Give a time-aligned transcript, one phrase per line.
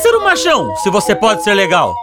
[0.00, 1.94] ser um machão se você pode ser legal?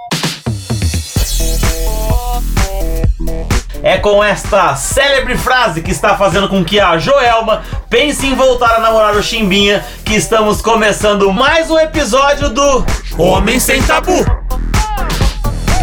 [3.82, 8.76] É com esta célebre frase que está fazendo com que a Joelma pense em voltar
[8.76, 12.86] a namorar o Chimbinha que estamos começando mais um episódio do
[13.18, 14.18] Homem Sem Tabu.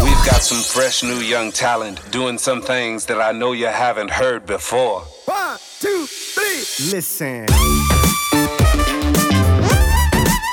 [0.03, 4.11] We've got some fresh new young talent doing some things that I know you haven't
[4.11, 5.03] heard before.
[5.27, 6.91] One, two, three.
[6.91, 7.46] Listen.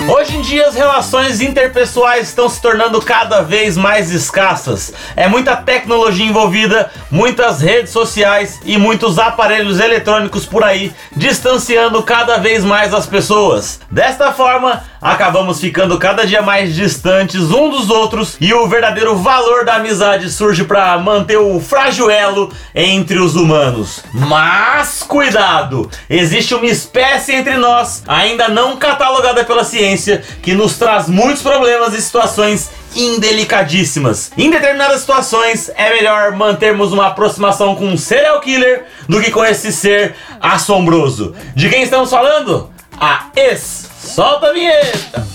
[0.08, 4.94] Hoje em dia as relações interpessoais estão se tornando cada vez mais escassas.
[5.16, 12.38] É muita tecnologia envolvida, muitas redes sociais e muitos aparelhos eletrônicos por aí, distanciando cada
[12.38, 13.80] vez mais as pessoas.
[13.92, 19.66] Desta forma, acabamos ficando cada dia mais distantes um dos outros e o verdadeiro valor
[19.66, 24.04] da amizade surge para manter o frágil elo entre os humanos.
[24.14, 31.08] Mas cuidado, existe uma espécie entre nós ainda não catalogada pela ciência que nos traz
[31.08, 34.32] muitos problemas e situações indelicadíssimas.
[34.38, 39.44] Em determinadas situações, é melhor mantermos uma aproximação com um serial killer do que com
[39.44, 41.34] esse ser assombroso.
[41.56, 42.70] De quem estamos falando?
[43.00, 43.91] A ex.
[44.04, 45.28] Solta a vinheta!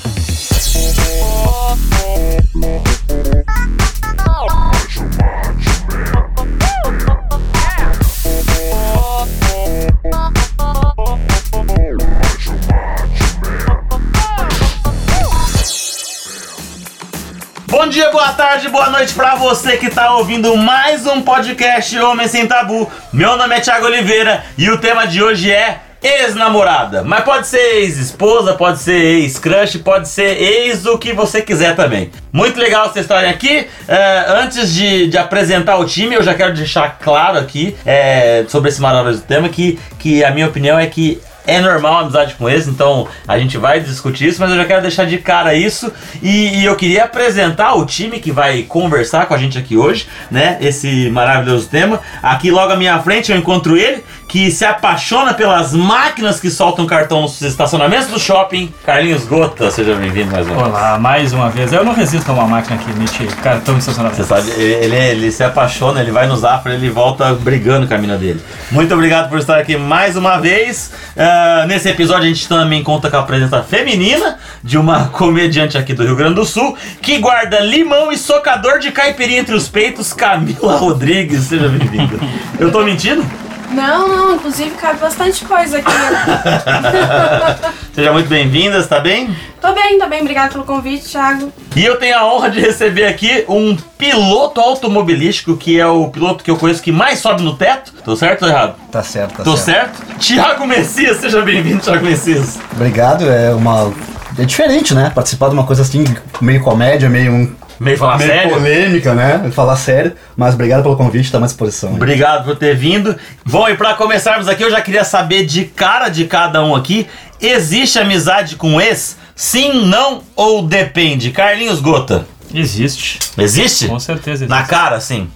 [17.68, 22.26] Bom dia, boa tarde, boa noite pra você que tá ouvindo mais um podcast Homem
[22.26, 22.90] Sem Tabu.
[23.12, 27.02] Meu nome é Thiago Oliveira e o tema de hoje é ex-namorada.
[27.02, 32.10] Mas pode ser ex-esposa, pode ser ex-crush, pode ser ex o que você quiser também.
[32.32, 33.66] Muito legal essa história aqui.
[33.88, 38.70] É, antes de, de, apresentar o time, eu já quero deixar claro aqui é, sobre
[38.70, 42.66] esse maravilhoso tema que, que a minha opinião é que é normal amizade com eles,
[42.66, 46.58] então a gente vai discutir isso, mas eu já quero deixar de cara isso e,
[46.58, 50.58] e, eu queria apresentar o time que vai conversar com a gente aqui hoje, né?
[50.60, 52.00] Esse maravilhoso tema.
[52.22, 54.02] Aqui logo à minha frente eu encontro ele,
[54.36, 58.70] que se apaixona pelas máquinas que soltam cartão nos estacionamentos do shopping.
[58.84, 60.68] Carlinhos Gota, seja bem-vindo mais uma vez.
[60.68, 61.72] Olá, mais uma vez.
[61.72, 64.22] Eu não resisto a uma máquina que emite cartão de estacionamento.
[64.22, 67.96] Você sabe, ele, ele se apaixona, ele vai nos afra, ele volta brigando com a
[67.96, 68.42] mina dele.
[68.70, 70.92] Muito obrigado por estar aqui mais uma vez.
[71.16, 75.94] Uh, nesse episódio a gente também conta com a presença feminina de uma comediante aqui
[75.94, 80.12] do Rio Grande do Sul que guarda limão e socador de caipirinha entre os peitos,
[80.12, 81.44] Camila Rodrigues.
[81.44, 82.18] Seja bem-vinda.
[82.60, 83.24] Eu tô mentindo?
[83.70, 85.90] Não, não, inclusive cabe bastante coisa aqui.
[87.94, 89.34] Seja muito bem-vinda, está bem?
[89.60, 91.52] Tô bem, tô bem, obrigado pelo convite, Thiago.
[91.74, 96.44] E eu tenho a honra de receber aqui um piloto automobilístico, que é o piloto
[96.44, 97.92] que eu conheço que mais sobe no teto.
[98.04, 98.74] Tô certo ou errado?
[98.92, 99.96] Tá certo, tá Tô certo.
[99.96, 100.18] certo?
[100.18, 102.58] Tiago Messias, seja bem-vindo, Tiago Messias.
[102.72, 103.92] Obrigado, é uma.
[104.38, 105.10] É diferente, né?
[105.14, 106.04] Participar de uma coisa assim,
[106.40, 108.50] meio comédia, meio um Meio falar Meio sério?
[108.54, 109.50] polêmica, né?
[109.52, 110.12] Falar sério.
[110.36, 111.94] Mas obrigado pelo convite, tá à disposição.
[111.94, 113.14] Obrigado por ter vindo.
[113.44, 117.06] Bom, e para começarmos aqui, eu já queria saber de cara de cada um aqui:
[117.40, 119.16] existe amizade com ex?
[119.34, 121.30] Sim, não ou depende?
[121.30, 122.26] Carlinhos Gota.
[122.54, 123.18] Existe.
[123.36, 123.86] Existe?
[123.88, 124.48] Com certeza existe.
[124.48, 125.28] Na cara, sim.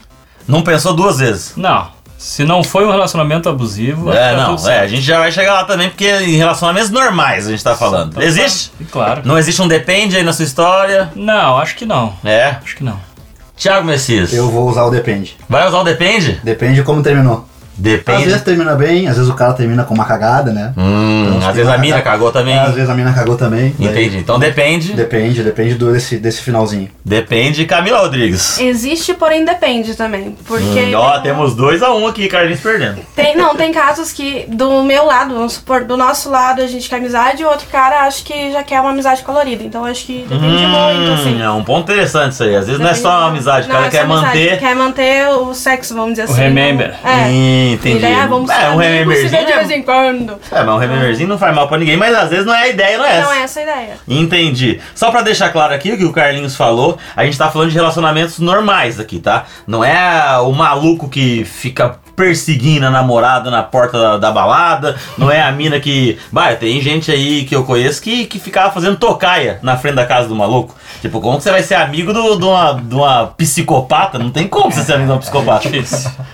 [0.49, 1.53] Não pensou duas vezes?
[1.57, 1.89] Não.
[2.21, 4.13] Se não foi um relacionamento abusivo.
[4.13, 7.47] É, tá não, é, a gente já vai chegar lá também, porque em relacionamentos normais
[7.47, 8.17] a gente tá falando.
[8.17, 8.71] Tá existe?
[8.93, 9.23] Claro.
[9.25, 11.11] Não existe um depende aí na sua história?
[11.17, 12.13] Não, acho que não.
[12.23, 12.57] É?
[12.63, 13.01] Acho que não.
[13.57, 14.35] Tiago Messias.
[14.35, 15.35] Eu vou usar o depende.
[15.49, 16.39] Vai usar o depende?
[16.45, 17.49] Depende de como terminou.
[17.77, 18.19] Depende.
[18.19, 20.73] Às vezes termina bem, às vezes o cara termina com uma cagada, né?
[20.77, 22.55] Hum, então, às vezes a mina cagou também.
[22.55, 23.75] É, às vezes a mina cagou também.
[23.79, 24.19] Entendi.
[24.19, 24.93] Então depende.
[24.93, 26.91] Depende, depende do, desse, desse finalzinho.
[27.05, 28.61] Depende, Camila Rodrigues.
[28.61, 30.37] Existe, porém depende também.
[30.47, 30.65] Porque.
[30.65, 33.01] Hum, ó, temos dois a um aqui, Carlinhos perdendo.
[33.17, 36.89] Tem, não, tem casos que do meu lado, vamos supor, do nosso lado a gente
[36.89, 39.65] quer amizade e o outro cara acha que já quer uma amizade colorida.
[39.65, 41.43] Então acho que depende hum, muito, assim.
[41.43, 42.55] É um ponto interessante isso aí.
[42.55, 44.59] Às vezes depende não é só uma amizade, o cara é quer manter.
[44.59, 46.43] Quer manter o sexo, vamos dizer o assim.
[46.43, 46.95] Remember.
[47.05, 47.70] É.
[47.73, 48.01] Entendi.
[48.01, 49.47] Daí, ah, vamos é, um rememberzinho.
[49.47, 50.39] de vez em quando.
[50.51, 52.69] É, mas um rememberzinho não faz mal pra ninguém, mas às vezes não é a
[52.69, 53.23] ideia, não é essa.
[53.23, 53.97] Não é essa a ideia.
[54.09, 54.81] Entendi.
[54.95, 57.77] Só pra deixar claro aqui o que o Carlinhos falou, a gente tá falando de
[57.77, 59.45] relacionamentos normais aqui, tá?
[59.67, 65.31] Não é o maluco que fica perseguindo a namorada na porta da, da, balada, não
[65.31, 66.19] é a mina que.
[66.31, 70.05] Vai, tem gente aí que eu conheço que, que ficava fazendo tocaia na frente da
[70.05, 70.77] casa do maluco.
[71.01, 74.19] Tipo, como que você vai ser amigo de do, uma, de uma psicopata?
[74.19, 75.71] Não tem como você ser amigo de uma psicopata.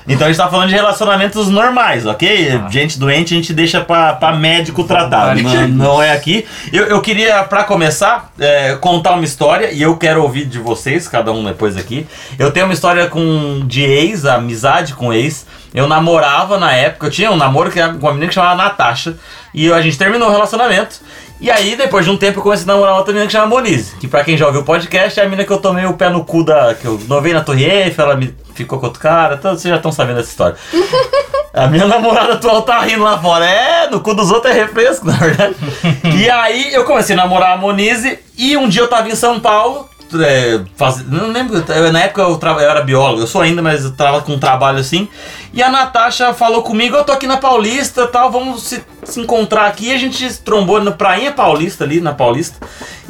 [0.08, 2.50] então a gente tá falando de relacionamentos normais, ok?
[2.50, 2.68] Ah.
[2.68, 5.36] Gente doente a gente deixa pra, pra médico tratar.
[5.36, 6.44] Não, não, é aqui.
[6.72, 11.06] Eu, eu queria, pra começar, é, contar uma história e eu quero ouvir de vocês,
[11.06, 12.08] cada um depois aqui.
[12.36, 15.46] Eu tenho uma história com de ex, amizade com ex.
[15.76, 18.54] Eu namorava na época, eu tinha um namoro que era com uma menina que chamava
[18.54, 19.18] Natasha.
[19.52, 21.02] E a gente terminou o relacionamento.
[21.38, 23.94] E aí, depois de um tempo, eu comecei a namorar outra menina que chama Monize.
[23.96, 26.08] Que pra quem já ouviu o podcast, é a menina que eu tomei o pé
[26.08, 26.74] no cu da.
[26.74, 29.34] que eu novei na Torre Eiffel, ela me ficou com outro cara.
[29.34, 30.56] Então vocês já estão sabendo essa história.
[31.52, 33.46] A minha namorada atual tá rindo lá fora.
[33.46, 35.54] É, no cu dos outros é refresco, na verdade.
[36.14, 39.40] e aí eu comecei a namorar a Monize e um dia eu tava em São
[39.40, 39.88] Paulo.
[40.22, 43.60] É, faz- não lembro, eu- na época eu, traba- eu era biólogo, eu sou ainda,
[43.62, 45.08] mas eu tava com um trabalho assim.
[45.52, 49.66] E a Natasha falou comigo: Eu tô aqui na Paulista tal, vamos se, se encontrar
[49.66, 49.88] aqui.
[49.88, 52.56] E a gente trombou na Prainha Paulista, ali na Paulista.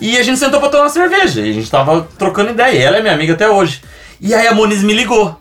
[0.01, 1.41] E a gente sentou pra tomar uma cerveja.
[1.41, 2.73] E a gente tava trocando ideia.
[2.79, 3.83] E ela é minha amiga até hoje.
[4.21, 5.39] E aí a Moniz me ligou.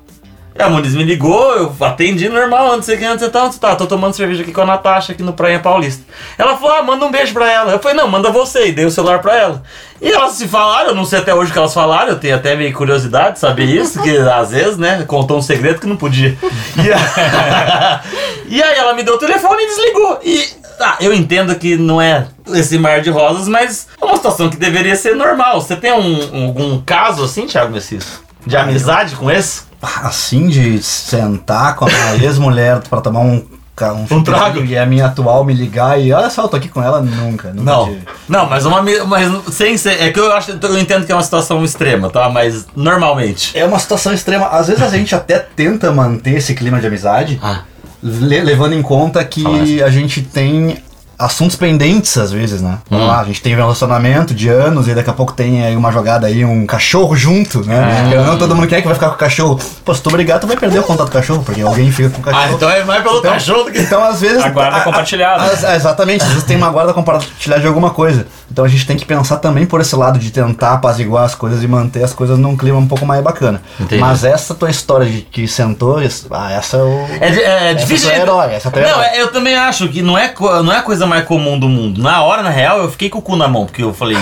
[0.58, 3.56] E a Muniz me ligou, eu atendi normal, antes sei que antes você tá, onde
[3.56, 3.76] você tá?
[3.76, 6.02] Tô tomando cerveja aqui com a Natasha aqui no Praia Paulista.
[6.38, 7.74] Ela falou, ah, manda um beijo pra ela.
[7.74, 9.64] Eu falei, não, manda você, e dei o celular pra ela.
[10.02, 12.36] E elas se falaram, eu não sei até hoje o que elas falaram, eu tenho
[12.36, 15.98] até meio curiosidade de saber isso, que às vezes, né, contou um segredo que não
[15.98, 16.38] podia.
[16.82, 18.02] E, a-
[18.48, 20.20] e aí ela me deu o telefone e desligou.
[20.24, 20.42] E
[20.78, 24.56] tá, eu entendo que não é esse mar de rosas, mas é uma situação que
[24.56, 25.60] deveria ser normal.
[25.60, 28.24] Você tem um, algum caso assim, Thiago Messias?
[28.48, 29.64] De amizade com esse?
[30.04, 34.64] Assim de sentar com a minha ex-mulher pra tomar um, um, chopezinho trago?
[34.66, 37.50] e a minha atual me ligar e olha só, eu tô aqui com ela nunca.
[37.50, 38.02] nunca Não, tive.
[38.30, 41.24] não, mas uma mas sem ser, é que eu acho, eu entendo que é uma
[41.24, 42.30] situação extrema, tá?
[42.30, 43.58] Mas normalmente.
[43.58, 44.48] É uma situação extrema.
[44.48, 47.62] Às vezes a gente até tenta manter esse clima de amizade, Ah.
[48.02, 50.78] le- levando em conta que a gente tem
[51.18, 52.78] assuntos pendentes às vezes, né?
[52.90, 53.10] Vamos Hum.
[53.10, 55.92] lá, a gente tem um relacionamento de anos e daqui a pouco tem aí uma
[55.92, 58.10] jogada aí, um cachorro junto, né?
[58.20, 58.24] Ah.
[58.26, 59.60] Não todo mundo quer que vai ficar com o cachorro.
[59.84, 62.20] Pô, se tu brigar, tu vai perder o contato do cachorro, porque alguém fica com
[62.22, 62.44] o cachorro.
[62.46, 63.80] Ah, então é mais pelo Então- cachorro do que.
[63.80, 64.44] Então, às vezes.
[64.44, 65.44] A guarda compartilhada.
[65.44, 68.28] a- exatamente, às vezes tem uma guarda compartilhada de alguma coisa.
[68.52, 71.64] Então a gente tem que pensar também por esse lado de tentar apaziguar as coisas
[71.64, 73.62] e manter as coisas num clima um pouco mais bacana.
[73.80, 74.00] Entendi.
[74.02, 75.98] Mas essa tua história de que sentou,
[76.32, 77.08] ah, essa é o.
[77.20, 78.10] É, di- é difícil.
[78.12, 79.06] é herói, essa é não, herói.
[79.06, 80.34] é- eu também acho que não é,
[80.64, 82.02] não é a coisa mais comum do mundo.
[82.02, 84.18] Na hora, na real, eu fiquei com o cu na mão, porque eu falei.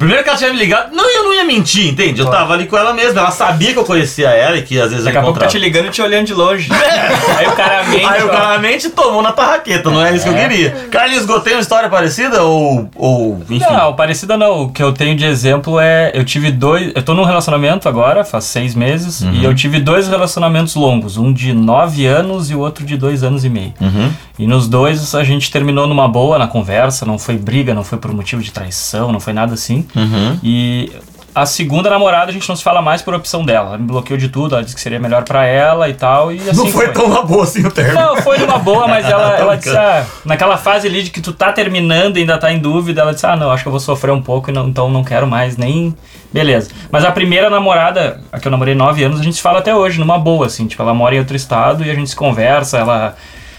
[0.00, 2.20] Primeiro que ela tinha me ligado, não, eu não ia mentir, entende?
[2.20, 4.88] Eu tava ali com ela mesma, ela sabia que eu conhecia ela e que às
[4.90, 5.52] vezes Daqui a eu pouco tá encontrava.
[5.52, 6.70] te ligando e te olhando de longe.
[7.38, 8.04] Aí o cara mente.
[8.06, 8.28] Aí o ó.
[8.30, 10.70] claramente tomou na tarraqueta, não é isso que eu queria.
[10.90, 13.58] Carlinhos, Gotei uma história parecida ou, ou enfim?
[13.70, 14.62] Não, parecida não.
[14.62, 16.10] O que eu tenho de exemplo é.
[16.14, 16.92] Eu tive dois.
[16.94, 19.32] Eu tô num relacionamento agora, faz seis meses, Uhum.
[19.34, 21.18] e eu tive dois relacionamentos longos.
[21.18, 23.74] Um de nove anos e o outro de dois anos e meio.
[23.80, 24.10] Uhum.
[24.38, 27.98] E nos dois a gente terminou numa boa na conversa, não foi briga, não foi
[27.98, 29.86] por motivo de traição, não foi nada assim.
[29.94, 30.38] Uhum.
[30.42, 30.92] E
[31.34, 33.68] a segunda namorada a gente não se fala mais por opção dela.
[33.68, 36.32] Ela me bloqueou de tudo, ela disse que seria melhor pra ela e tal.
[36.32, 37.94] E assim não foi, tão uma boa assim o termo.
[37.94, 41.32] não, foi numa boa, mas ela, ela disse, ah, naquela fase ali de que tu
[41.32, 43.80] tá terminando e ainda tá em dúvida, ela disse, ah, não, acho que eu vou
[43.80, 45.94] sofrer um pouco, e não- então não quero mais, nem...
[46.32, 46.70] Beleza.
[46.92, 49.74] Mas a primeira namorada, a que eu namorei nove anos, a gente se fala até
[49.74, 52.78] hoje, numa boa, assim, tipo, ela mora em outro estado e a gente se conversa,
[52.78, 53.16] ela...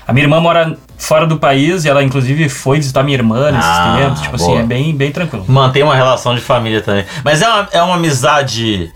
[0.08, 3.70] A minha irmã mora fora do país e ela, inclusive, foi visitar minha irmã nesses
[3.70, 4.50] Ah, tempos, tipo boa.
[4.52, 5.44] assim, é bem, bem tranquilo.
[5.48, 7.06] Mantém uma relação de família também.
[7.24, 8.92] Mas é uma, é uma amizade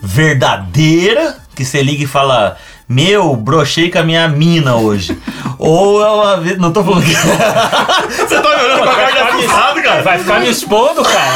[0.00, 2.56] verdadeira que você liga e fala.
[2.90, 5.18] Meu, brochei com a minha mina hoje.
[5.58, 6.56] Ou é uma vez.
[6.58, 7.12] Não tô falando que.
[8.16, 10.02] Você tá me olhando com a cara de assustado, cara?
[10.02, 11.34] Vai ficar me expondo, cara?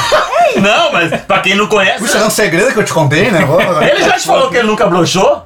[0.57, 1.99] Não, mas pra quem não conhece.
[1.99, 3.45] Puxa, é um segredo que eu te contei, né?
[3.45, 5.43] Vou- Ele já te falou que ele nunca brochou?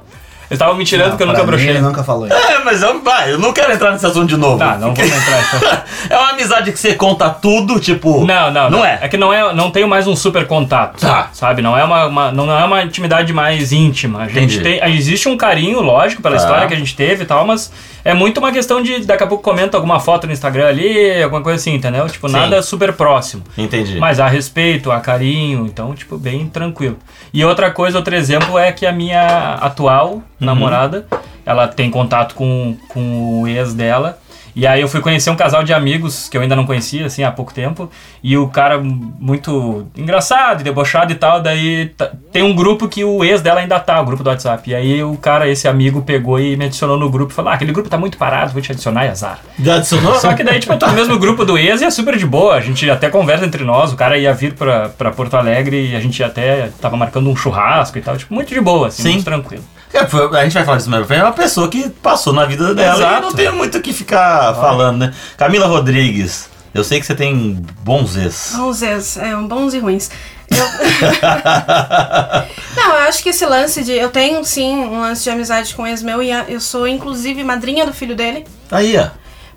[0.49, 1.69] Eles estavam me tirando que eu nunca brochei.
[1.69, 2.35] Ele nunca falou isso.
[2.35, 4.57] É, mas eu, vai, eu não quero entrar nesse assunto de novo.
[4.57, 5.77] Tá, não vamos entrar então.
[6.09, 8.25] É uma amizade que você conta tudo, tipo.
[8.25, 8.99] Não, não, Não é.
[9.01, 11.01] É que não é, não tenho mais um super contato.
[11.01, 11.29] Tá.
[11.33, 11.61] Sabe?
[11.61, 14.19] Não é uma, uma- não é uma intimidade mais íntima.
[14.19, 14.79] A gente Entendi.
[14.79, 16.41] tem, existe um carinho, lógico, pela Tá.
[16.43, 17.71] história que a gente teve e tal, mas
[18.05, 21.41] é muito uma questão de daqui a pouco comenta alguma foto no Instagram ali, alguma
[21.41, 22.07] coisa assim, entendeu?
[22.07, 22.35] Tipo, Sim.
[22.37, 23.43] nada super próximo.
[23.57, 23.99] Entendi.
[23.99, 26.97] Mas há respeito, há carinho, então, tipo, bem tranquilo.
[27.33, 30.45] E outra coisa, outro exemplo é que a minha atual Uhum.
[30.45, 31.07] namorada,
[31.45, 34.19] ela tem contato com, com o ex dela.
[34.57, 37.23] E aí eu fui conhecer um casal de amigos que eu ainda não conhecia, assim,
[37.23, 37.91] há pouco tempo.
[38.23, 41.39] E o cara muito engraçado debochado e tal.
[41.39, 41.91] Daí
[42.31, 44.67] tem um grupo que o ex dela ainda tá, o grupo do WhatsApp.
[44.67, 47.53] E aí o cara, esse amigo, pegou e me adicionou no grupo e falou: Ah,
[47.53, 49.41] aquele grupo tá muito parado, vou te adicionar e azar.
[49.59, 50.15] Já adicionou?
[50.15, 52.25] Só que daí, tipo, eu tô no mesmo grupo do ex e é super de
[52.25, 52.55] boa.
[52.55, 53.93] A gente até conversa entre nós.
[53.93, 57.35] O cara ia vir pra, pra Porto Alegre e a gente até tava marcando um
[57.35, 58.17] churrasco e tal.
[58.17, 59.11] Tipo, muito de boa, assim, Sim.
[59.11, 59.63] muito tranquilo.
[59.93, 61.05] É, foi- a gente vai falar disso mesmo.
[61.05, 63.21] Foi uma pessoa que passou na vida dela e Exato.
[63.21, 65.13] não tem muito o que ficar falando, né?
[65.37, 68.53] Camila Rodrigues, eu sei que você tem bons ex.
[68.55, 70.09] Bons ex, é, bons e ruins.
[70.49, 70.57] Eu...
[72.75, 73.91] Não, eu acho que esse lance de.
[73.93, 77.43] Eu tenho sim um lance de amizade com um ex meu e eu sou inclusive
[77.43, 78.45] madrinha do filho dele.
[78.71, 79.07] Aí, ó.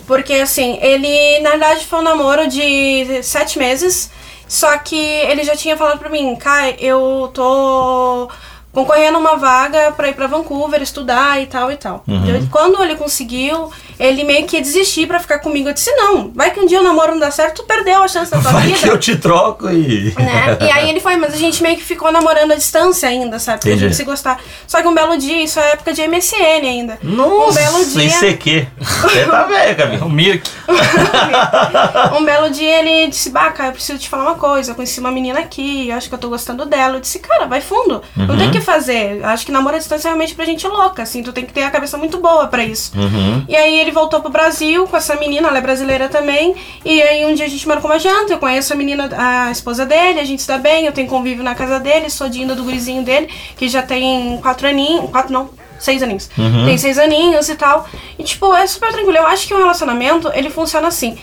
[0.06, 4.10] Porque assim, ele na verdade foi um namoro de sete meses.
[4.48, 8.28] Só que ele já tinha falado pra mim, Kai, eu tô
[8.72, 12.04] concorrendo uma vaga pra ir pra Vancouver, estudar e tal e tal.
[12.06, 12.26] Uhum.
[12.26, 15.68] Eu- quando ele conseguiu, ele meio que ia desistir pra ficar comigo.
[15.68, 18.08] Eu disse, não, vai que um dia o namoro não dá certo, tu perdeu a
[18.08, 18.78] chance da tua Vai vida.
[18.80, 20.14] que eu te troco e.
[20.18, 20.58] né?
[20.60, 23.60] E aí ele foi, mas a gente meio que ficou namorando à distância ainda, sabe?
[23.60, 23.84] Pra Entendi.
[23.86, 24.40] gente se gostar.
[24.66, 26.98] Só que um belo dia, isso é época de MSN ainda.
[27.02, 28.06] Nossa, um belo dia.
[28.06, 28.66] ICQ.
[28.80, 30.06] Você tá velho, Camila.
[30.06, 30.50] O Mirk.
[32.18, 34.70] Um belo dia ele disse, bah, cara, eu preciso te falar uma coisa.
[34.72, 36.96] Eu conheci uma menina aqui, eu acho que eu tô gostando dela.
[36.96, 38.02] Eu disse, cara, vai fundo.
[38.16, 38.38] Não Uhum.
[38.38, 39.24] tem o que fazer.
[39.24, 41.22] Acho que namoro à distância é realmente pra gente louca, assim.
[41.22, 42.92] Tu tem que ter a cabeça muito boa pra isso.
[42.96, 43.44] Uhum.
[43.48, 46.54] E aí ele voltou pro Brasil com essa menina, ela é brasileira também.
[46.84, 49.86] E aí um dia a gente marcou uma janta, eu conheço a menina, a esposa
[49.86, 52.64] dele, a gente se dá bem, eu tenho convívio na casa dele, sou dinda do
[52.64, 56.28] gurizinho dele, que já tem quatro aninhos, quatro não, seis aninhos.
[56.66, 57.88] Tem seis aninhos e tal.
[58.18, 59.18] E tipo, é super tranquilo.
[59.18, 61.18] Eu acho que um relacionamento, ele funciona assim.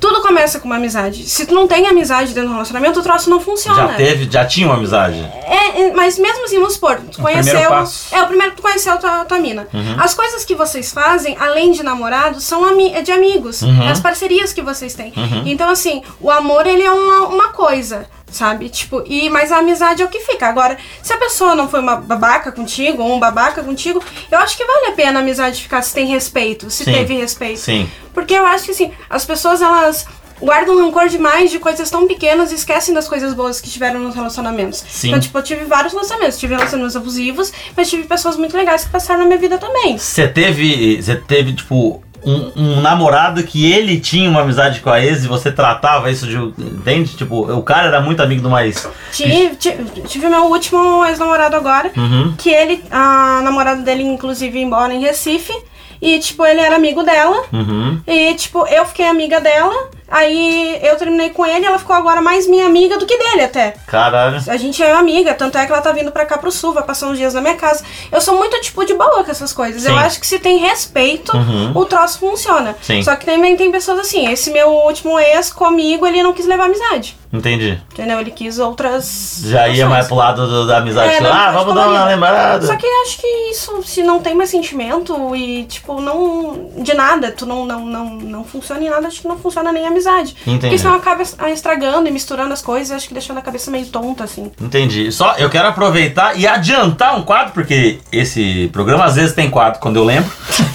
[0.00, 1.28] Tudo começa com uma amizade.
[1.28, 3.88] Se tu não tem amizade dentro do relacionamento, o troço não funciona.
[3.88, 5.18] Já teve, já tinha uma amizade.
[5.44, 7.52] É, é, mas mesmo assim, vamos supor, tu conheceu.
[7.52, 8.14] primeiro passo.
[8.14, 9.66] É, o primeiro que tu conheceu a tua, tua mina.
[9.98, 13.60] As coisas que vocês fazem, além de namorados, são ami é de amigos.
[13.90, 15.12] As parcerias que vocês têm.
[15.44, 18.06] Então, assim, o amor, ele é uma, uma coisa.
[18.30, 18.68] Sabe?
[18.68, 20.46] Tipo, e, mas a amizade é o que fica.
[20.46, 24.56] Agora, se a pessoa não foi uma babaca contigo, ou um babaca contigo, eu acho
[24.56, 26.92] que vale a pena a amizade ficar se tem respeito, se Sim.
[26.92, 27.60] teve respeito.
[27.60, 27.90] Sim.
[28.12, 30.06] Porque eu acho que assim, as pessoas elas
[30.40, 34.14] guardam rancor demais de coisas tão pequenas e esquecem das coisas boas que tiveram nos
[34.14, 34.84] relacionamentos.
[34.88, 35.08] Sim.
[35.08, 36.38] Então, tipo, eu tive vários relacionamentos.
[36.38, 39.98] Tive relacionamentos abusivos, mas tive pessoas muito legais que passaram na minha vida também.
[39.98, 41.02] Você teve.
[41.02, 45.28] Você teve, tipo, um, um namorado que ele tinha uma amizade com a ex e
[45.28, 46.36] você tratava isso de.
[46.36, 47.16] Entende?
[47.16, 48.88] Tipo, o cara era muito amigo do mais.
[49.12, 52.34] Tive, tive, tive meu último ex-namorado agora, Uhum.
[52.36, 55.52] que ele, a namorada dele, inclusive, mora em Recife.
[56.00, 57.44] E, tipo, ele era amigo dela.
[57.52, 58.00] Uhum.
[58.06, 59.90] E, tipo, eu fiquei amiga dela.
[60.10, 63.74] Aí eu terminei com ele, ela ficou agora mais minha amiga do que dele até.
[63.86, 64.40] Caralho.
[64.48, 66.82] A gente é amiga, tanto é que ela tá vindo pra cá pro sul, vai
[66.82, 67.84] passar uns dias na minha casa.
[68.10, 69.84] Eu sou muito, tipo, de boa com essas coisas.
[69.84, 69.98] Eu Sim.
[69.98, 71.72] acho que se tem respeito, Uhum.
[71.74, 72.74] o troço funciona.
[72.80, 73.02] Sim.
[73.02, 76.64] Só que também tem pessoas assim, esse meu último ex comigo, ele não quis levar
[76.64, 77.16] amizade.
[77.32, 77.78] Entendi.
[77.92, 78.20] Entendeu?
[78.20, 79.42] Ele quis outras.
[79.44, 81.12] Já ia mais pro lado do- da amizade.
[81.12, 82.66] É, tipo, ah, vamos dar uma lembrada.
[82.66, 86.70] Só que acho que isso, se não tem mais sentimento e, tipo, não.
[86.78, 89.84] De nada, tu não, não, não, não funciona em nada, acho que não funciona nem
[89.84, 90.34] a amizade.
[90.42, 90.60] Entendi.
[90.60, 94.24] Porque senão acaba estragando e misturando as coisas, acho que deixando a cabeça meio tonta,
[94.24, 94.50] assim.
[94.60, 95.12] Entendi.
[95.12, 99.80] Só eu quero aproveitar e adiantar um quadro, porque esse programa às vezes tem quadro
[99.80, 100.30] quando eu lembro.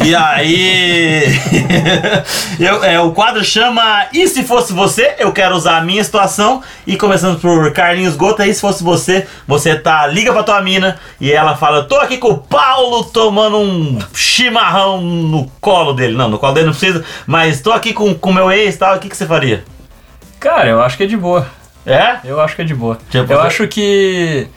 [0.05, 1.23] E aí.
[2.59, 5.15] eu, é, o quadro chama E se fosse você?
[5.17, 6.42] Eu quero usar a minha situação.
[6.85, 10.97] E começando por Carlinhos Gota, e se fosse você, você tá, liga pra tua mina
[11.19, 16.15] e ela fala: tô aqui com o Paulo tomando um chimarrão no colo dele.
[16.15, 18.95] Não, no colo dele não precisa, mas tô aqui com o meu ex e tal.
[18.95, 19.63] O que, que você faria?
[20.39, 21.47] Cara, eu acho que é de boa.
[21.85, 22.17] É?
[22.23, 22.97] Eu acho que é de boa.
[23.09, 24.47] Tipo, eu você- acho que.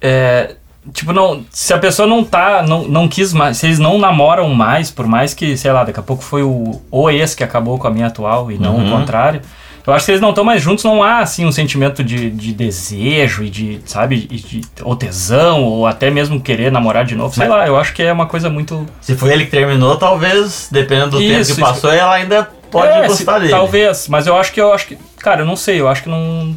[0.00, 0.54] É,
[0.92, 2.62] tipo, não, se a pessoa não tá.
[2.62, 3.56] Não, não quis mais.
[3.58, 6.80] Se eles não namoram mais, por mais que, sei lá, daqui a pouco foi o,
[6.90, 8.88] o ex que acabou com a minha atual e não Uhum.
[8.88, 9.42] o contrário.
[9.86, 12.52] Eu acho que eles não estão mais juntos, não há assim um sentimento de, de
[12.52, 17.34] desejo e de, sabe, e de, ou tesão, ou até mesmo querer namorar de novo.
[17.34, 18.86] Sei Mas- lá, eu acho que é uma coisa muito.
[19.00, 21.54] Se foi ele que terminou, talvez, dependendo do Isso, tempo isso.
[21.54, 23.50] que passou, ela ainda pode É, gostar se- dele.
[23.52, 24.98] Talvez, mas eu acho que eu acho que.
[25.18, 26.54] Cara, eu não sei, eu acho que não.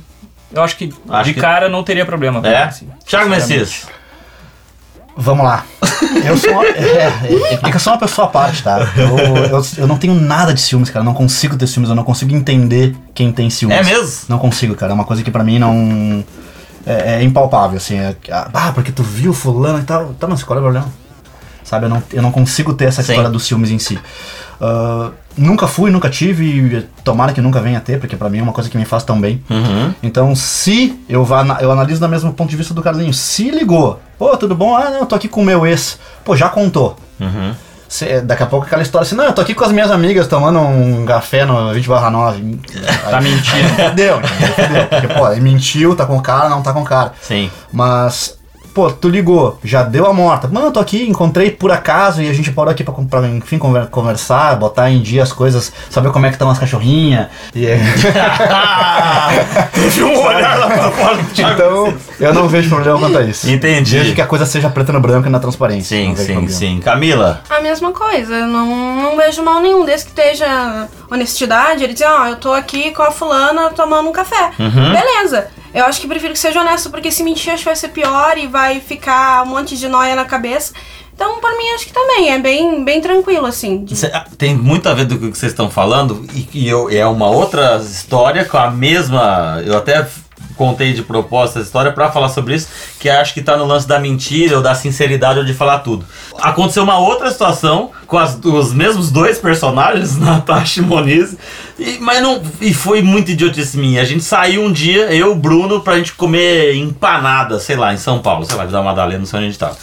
[0.53, 2.39] Eu acho que Acho de que- cara não teria problema.
[2.47, 2.49] É?
[2.49, 3.29] mim, assim, Thiago.
[3.29, 3.87] Messias.
[5.15, 5.65] Vamos lá.
[6.25, 8.79] Eu sou uma, é, é, é que eu sou uma pessoa à parte, tá?
[8.97, 11.01] Eu, eu, eu não tenho nada de ciúmes, cara.
[11.01, 13.77] Eu não consigo ter ciúmes, eu não consigo entender quem tem ciúmes.
[13.77, 14.25] É mesmo?
[14.27, 14.91] Não consigo, cara.
[14.91, 16.23] É uma coisa que pra mim não.
[16.85, 17.97] É, é impalpável, assim.
[17.97, 20.13] É, ah, porque tu viu fulano e tal.
[20.13, 21.02] Tá, não, qual é o problema?
[21.73, 21.85] Sabe?
[21.85, 23.11] Eu não, eu não consigo ter essa Sim.
[23.13, 23.99] história dos ciúmes em si.
[24.61, 28.43] Ah, nunca fui, nunca tive, tomara que nunca venha a ter, porque pra mim é
[28.43, 29.43] uma coisa que me faz tão bem.
[29.49, 29.93] Uhum.
[30.03, 33.99] Então, se eu vá, eu analiso do mesmo ponto de vista do Carlinhos, se ligou,
[34.19, 34.75] pô, tudo bom?
[34.77, 35.97] Ah, não, eu tô aqui com o meu ex.
[36.23, 36.95] Pô, já contou.
[37.19, 37.53] Uhum.
[37.89, 40.27] Cê- daqui a pouco aquela história assim, não, eu tô aqui com as minhas amigas
[40.27, 42.59] tomando um café no 20 barra 9.
[43.09, 43.69] Tá mentindo.
[43.69, 44.53] Fudeu, entendeu?
[44.55, 44.85] Fudeu.
[44.87, 47.13] Porque, pô, ele mentiu, tá com cara, não tá com cara.
[47.21, 47.51] Sim.
[47.71, 48.37] Mas,
[48.73, 50.47] pô, tu ligou, já deu a morta.
[50.47, 53.57] Mano, eu tô aqui, encontrei por acaso e a gente parou aqui pra, pra enfim,
[53.57, 57.27] conver- conversar, botar em dia as coisas, saber como é que estão as cachorrinhas.
[57.55, 57.65] E...
[59.73, 61.53] Teve um olhar lá pra fora do Thiago.
[61.53, 63.49] então, eu não vejo problema quanto a isso.
[63.49, 63.95] Entendi.
[63.95, 65.97] Desde que a coisa seja preta no branco e na transparência.
[65.97, 66.49] Sim, sim, problema.
[66.49, 66.79] sim.
[66.79, 67.41] Camila.
[67.49, 72.03] A mesma coisa, eu não, não vejo mal nenhum, desde que esteja honestidade, ele diz,
[72.05, 74.51] ó, eu tô aqui com a fulana tomando um café.
[74.59, 74.91] Uhum.
[74.91, 75.47] Beleza.
[75.73, 78.37] Eu acho que prefiro que seja honesto, porque se mentir acho que vai ser pior
[78.37, 80.73] e vai ficar um monte de noia na cabeça.
[81.15, 83.85] Então, por mim, acho que também é bem, bem tranquilo, assim.
[83.85, 87.05] de- ah, Tem muito a ver do que vocês estão falando e, e eu, é
[87.05, 89.61] uma outra história com a mesma.
[89.63, 90.07] Eu até
[90.55, 92.67] contei de propósito essa história pra falar sobre isso,
[92.99, 96.05] que acho que tá no lance da mentira ou da sinceridade ou de falar tudo.
[96.39, 101.35] Aconteceu uma outra situação com as- os mesmos dois personagens, Natasha e Moniz,
[101.79, 104.01] e, mas não, e foi muito idiotice minha.
[104.01, 107.93] A gente saiu um dia, eu e o Bruno, pra gente comer empanada, sei lá,
[107.93, 109.77] em São Paulo, sei lá, Vila Madalena, não sei onde a gente tava.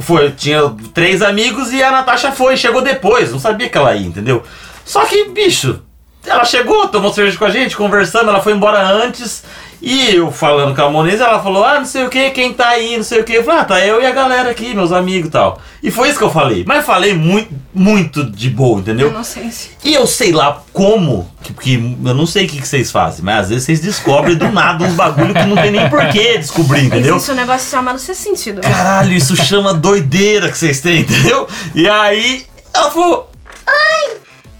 [0.00, 0.60] Foi, tinha
[0.92, 4.42] três amigos e a Natasha foi, chegou depois, não sabia que ela ia, entendeu?
[4.84, 5.80] Só que, bicho,
[6.26, 9.42] ela chegou, tomou cerveja com a gente, conversando, ela foi embora antes.
[9.80, 12.68] E eu falando com a Moniz, ela falou, ah, não sei o que, quem tá
[12.68, 13.34] aí, não sei o que.
[13.34, 15.60] Eu falei, ah, tá eu e a galera aqui, meus amigos e tal.
[15.82, 16.64] E foi isso que eu falei.
[16.66, 19.10] Mas falei muito, muito de boa, entendeu?
[19.10, 19.70] Inocência.
[19.84, 21.72] E eu sei lá como, que- porque
[22.04, 24.82] eu não sei o que, que vocês fazem, mas às vezes vocês descobrem do nada
[24.84, 27.14] uns bagulho que não tem nem porquê descobrir, entendeu?
[27.16, 28.62] Existe um negócio chamado ser sentido.
[28.62, 31.46] Caralho, isso chama doideira que vocês têm, entendeu?
[31.74, 33.30] E aí, ela falou,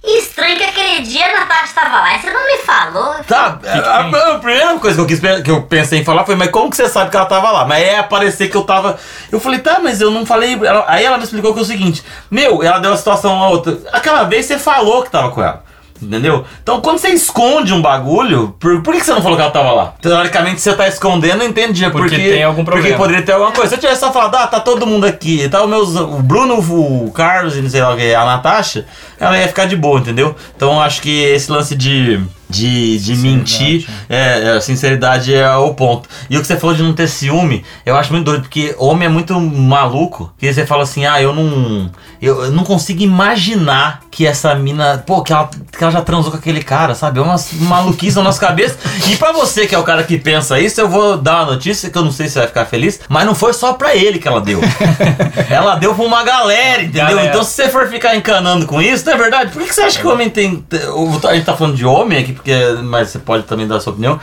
[0.06, 3.14] Estranho que aquele dia a Natasha estava lá e você não me falou.
[3.26, 4.00] Tá, a,
[4.34, 6.76] a primeira coisa que eu, quis, que eu pensei em falar foi, mas como que
[6.76, 7.64] você sabe que ela tava lá?
[7.64, 8.96] Mas é aparecer que eu tava.
[9.32, 10.54] Eu falei, tá, mas eu não falei.
[10.64, 13.48] ela- aí ela me explicou que é o seguinte: Meu, ela deu a situação a
[13.48, 13.78] outra.
[13.92, 15.64] Aquela vez você falou que tava com ela.
[16.00, 16.44] Entendeu?
[16.62, 19.72] Então quando você esconde um bagulho, por, por que você não falou que ela tava
[19.72, 19.94] lá?
[20.00, 21.90] Teoricamente você tá escondendo, eu entendia.
[21.90, 22.98] Porque tem algum Porque problema.
[22.98, 23.68] poderia ter alguma coisa.
[23.70, 26.58] Se eu tivesse só falado, ah, tá todo mundo aqui, tá o, meus, o Bruno,
[26.58, 28.86] o Carlos e não sei lá o que, a Natasha,
[29.18, 30.34] ela ia ficar de boa, entendeu?
[30.56, 32.20] Então acho que esse lance de.
[32.48, 36.08] De, de mentir, é, é, sinceridade é o ponto.
[36.30, 39.06] E o que você falou de não ter ciúme, eu acho muito doido, porque homem
[39.06, 41.90] é muito maluco, que você fala assim, ah, eu não.
[42.22, 45.02] Eu, não consigo imaginar que essa mina.
[45.06, 47.18] Pô, que ela, que ela já transou com aquele cara, sabe?
[47.18, 48.78] É uma maluquice na nossa cabeça.
[49.08, 51.90] E pra você que é o cara que pensa isso, eu vou dar uma notícia
[51.90, 54.18] que eu não sei se você vai ficar feliz, mas não foi só pra ele
[54.18, 54.60] que ela deu.
[55.50, 57.08] ela deu pra uma galera, entendeu?
[57.08, 57.28] Galera.
[57.28, 59.50] Então se você for ficar encanando com isso, não é verdade?
[59.50, 60.64] Por que, que você acha que o homem tem.
[61.28, 62.52] A gente tá falando de homem aqui, porque,
[62.84, 64.20] mas você pode também dar a sua opinião.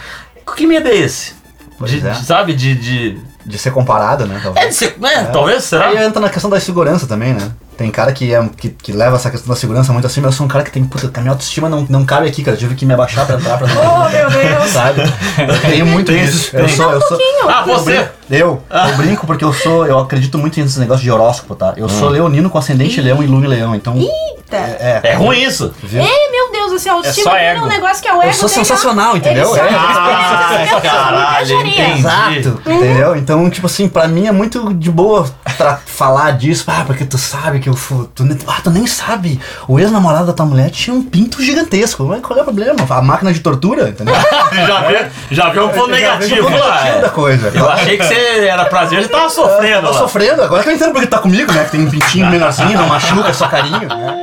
[0.55, 1.34] Que medo é esse?
[1.82, 2.12] De- é.
[2.12, 2.53] de- sabe?
[2.53, 2.75] De.
[2.75, 4.39] de De ser comparado, né?
[4.41, 4.65] talvez.
[4.65, 4.96] é de ser.
[5.03, 5.88] É, talvez, será?
[5.88, 7.51] Aí entra na questão da segurança também, né?
[7.75, 10.38] Tem cara que, é, que, que leva essa questão da segurança muito assim, mas eu
[10.38, 12.55] sou um cara que tem, puta, a minha autoestima não, não cabe aqui, cara.
[12.55, 14.70] Eu tive que me abaixar pra entrar pra Oh, meu Deus.
[14.70, 15.01] Sabe?
[15.01, 16.55] Eu tenho muito isso.
[16.55, 17.18] Eu sou, eu sou.
[17.50, 18.07] Ah, você!
[18.29, 21.74] Eu, eu brinco porque eu sou, eu acredito muito nesse negócio de horóscopo, tá?
[21.75, 21.90] Eu Hum.
[21.90, 23.96] sou leonino com ascendente leão e lua em leão, então.
[23.98, 24.55] Eita.
[24.55, 25.74] É, É ruim isso.
[25.83, 26.01] viu?
[26.01, 27.66] Ei, meu Deus, esse autoestima só dele é ego.
[27.66, 29.55] um negócio que é o ego Eu sou sensacional, entendeu?
[29.55, 29.75] Ele É.
[29.75, 31.62] Ah, caralho.
[31.98, 33.16] Exato, entendeu?
[33.16, 37.18] Então, tipo assim, pra mim é muito de boa pra falar disso, ah, porque tu
[37.18, 38.07] sabe que eu fui.
[38.16, 39.40] Tu, ah, tu nem sabe.
[39.68, 42.03] O ex-namorado da tua mulher tinha um pinto gigantesco.
[42.03, 42.75] Mas qual é o problema?
[42.90, 44.14] A máquina de tortura, entendeu?
[44.68, 46.83] já vê, já vê um ponto negativo lá.
[46.83, 47.51] negativo da coisa.
[47.53, 50.00] Eu achei que você era prazer, você tava sofrendo Tô lá.
[50.00, 51.64] sofrendo, agora que eu entendo porque tu tá comigo, né?
[51.66, 53.88] Que tem um pintinho menorzinho, não machuca, é só carinho.
[53.88, 54.22] né?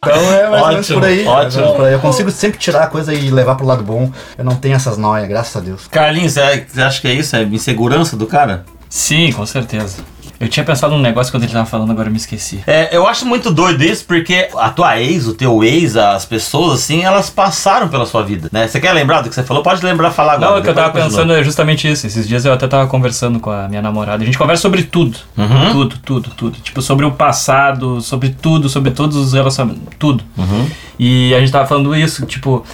[0.00, 1.26] Então é mais Ótimo, por aí.
[1.26, 1.74] ótimo.
[1.74, 1.92] por aí.
[1.92, 4.10] Eu consigo sempre tirar a coisa e levar pro lado bom.
[4.36, 5.88] Eu não tenho essas noias, graças a Deus.
[5.88, 7.34] Carlinhos, você você acha que é isso?
[7.34, 8.64] É insegurança do cara?
[8.88, 9.96] Sim, com certeza.
[10.40, 12.60] Eu tinha pensado num negócio quando ele tava falando, agora eu me esqueci.
[12.66, 16.80] É, eu acho muito doido isso, porque a tua ex, o teu ex, as pessoas,
[16.80, 18.68] assim, elas passaram pela sua vida, né?
[18.68, 19.62] Você quer lembrar do que você falou?
[19.62, 20.52] Pode lembrar, falar agora.
[20.52, 22.06] Não, o que eu tava pensando é justamente isso.
[22.06, 24.22] Esses dias eu até tava conversando com a minha namorada.
[24.22, 25.18] A gente conversa sobre tudo.
[25.36, 25.72] Uhum.
[25.72, 26.58] Tudo, tudo, tudo.
[26.60, 29.88] Tipo, sobre o passado, sobre tudo, sobre todos os relacionamentos.
[29.98, 30.22] Tudo.
[30.36, 30.68] Uhum.
[30.98, 32.64] E a gente tava falando isso, tipo.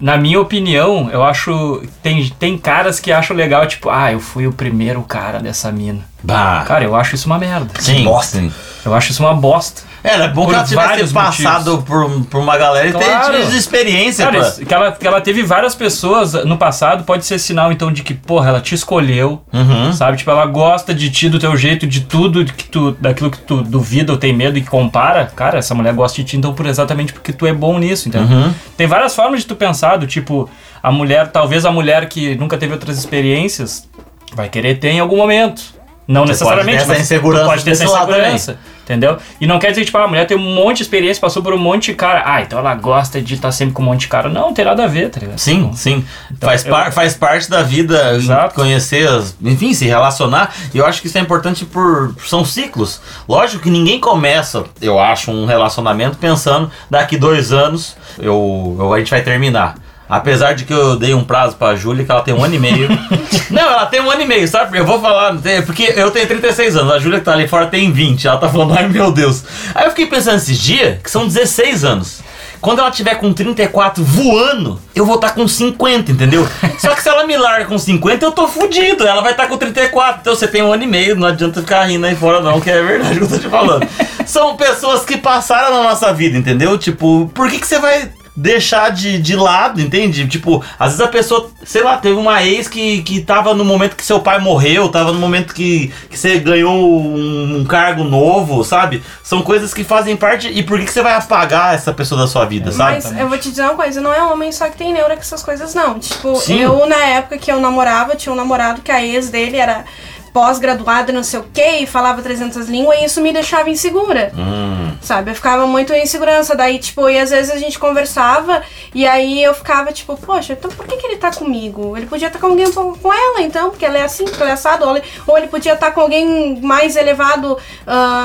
[0.00, 1.82] Na minha opinião, eu acho.
[2.02, 6.00] Tem, tem caras que acham legal, tipo, ah, eu fui o primeiro cara dessa mina.
[6.22, 6.64] Bah.
[6.66, 7.70] Cara, eu acho isso uma merda.
[7.78, 8.38] sim, bosta.
[8.38, 8.52] sim.
[8.84, 9.82] Eu acho isso uma bosta.
[10.02, 13.34] É, é bom Por que ela tivesse passado por, por uma galera e ter Claro.
[13.38, 14.24] tido experiência.
[14.24, 17.92] Cara, isso- que ela, que ela teve várias pessoas no passado, pode ser sinal então
[17.92, 19.92] de que, porra, ela te escolheu, Uhum.
[19.92, 20.16] sabe?
[20.16, 23.60] Tipo, ela gosta de ti, do teu jeito, de tudo que tu, daquilo que tu
[23.62, 25.30] duvida ou tem medo e compara.
[25.36, 28.26] Cara, essa mulher gosta de ti então por exatamente porque tu é bom nisso, entendeu?
[28.34, 28.54] Uhum.
[28.78, 30.48] Tem várias formas de tu pensar, do tipo,
[30.82, 33.86] a mulher, talvez a mulher que nunca teve outras experiências,
[34.34, 35.78] vai querer ter em algum momento.
[36.08, 38.58] Não Você necessariamente, pode ter essa mas insegurança tu pode ter essa insegurança.
[38.82, 39.18] Entendeu?
[39.40, 41.40] E não quer dizer que, tipo, ah, a mulher tem um monte de experiência, passou
[41.40, 42.24] por um monte de cara.
[42.26, 44.28] Ah, então ela gosta de estar sempre com um monte de cara.
[44.28, 45.38] Não, não tem nada a ver, tá ligado?
[45.38, 46.04] Sim, sim.
[46.40, 48.56] faz, eu- par- faz parte da vida Exato.
[48.56, 49.08] conhecer,
[49.40, 50.52] enfim, se relacionar.
[50.74, 52.12] E eu acho que isso é importante por.
[52.26, 53.00] São ciclos.
[53.28, 58.98] Lógico que ninguém começa, eu acho, um relacionamento pensando daqui dois anos eu, eu- a
[58.98, 59.76] gente vai terminar.
[60.10, 62.58] Apesar de que eu dei um prazo pra Júlia, que ela tem um ano e
[62.58, 62.88] meio.
[63.48, 64.76] não, ela tem um ano e meio, sabe?
[64.76, 67.92] Eu vou falar, porque eu tenho 36 anos, a Júlia que tá ali fora tem
[67.92, 68.26] 20.
[68.26, 69.44] Ela tá falando, ai meu Deus.
[69.72, 72.22] Aí eu fiquei pensando esses dias, que são 16 anos.
[72.60, 76.46] Quando ela tiver com 34 voando, eu vou estar com 50, entendeu?
[76.78, 79.06] Só que se ela me larga com 50, eu tô fudido.
[79.06, 80.20] Ela vai estar com 34.
[80.20, 82.70] Então você tem um ano e meio, não adianta ficar rindo aí fora, não, que
[82.70, 83.86] é verdade o que eu tô te falando.
[84.26, 86.76] são pessoas que passaram na nossa vida, entendeu?
[86.76, 90.26] Tipo, por que, que você vai deixar de, de lado, entende?
[90.26, 93.94] Tipo, às vezes a pessoa, sei lá, teve uma ex que, que tava no momento
[93.94, 98.64] que seu pai morreu, tava no momento que, que você ganhou um, um cargo novo,
[98.64, 99.02] sabe?
[99.22, 100.48] São coisas que fazem parte.
[100.48, 102.94] E por que, que você vai apagar essa pessoa da sua vida, sabe?
[102.94, 105.20] Mas eu vou te dizer uma coisa, não é homem só que tem neura com
[105.20, 105.98] essas coisas, não.
[105.98, 106.60] Tipo, Sim.
[106.60, 109.84] eu, na época que eu namorava, tinha um namorado que a ex dele era
[110.32, 114.32] pós-graduada, não sei o que, e falava 300 línguas, e isso me deixava insegura.
[114.36, 114.92] Hum.
[115.02, 115.30] Sabe?
[115.30, 116.54] Eu ficava muito em insegurança.
[116.54, 118.62] Daí, tipo, e às vezes a gente conversava,
[118.94, 121.96] e aí eu ficava, tipo, poxa, então por que, que ele tá comigo?
[121.96, 124.50] Ele podia estar com alguém com com ela, então, porque ela é assim, porque ela
[124.50, 124.84] é assado.
[124.84, 127.56] Ou ele, ou ele podia estar com alguém mais elevado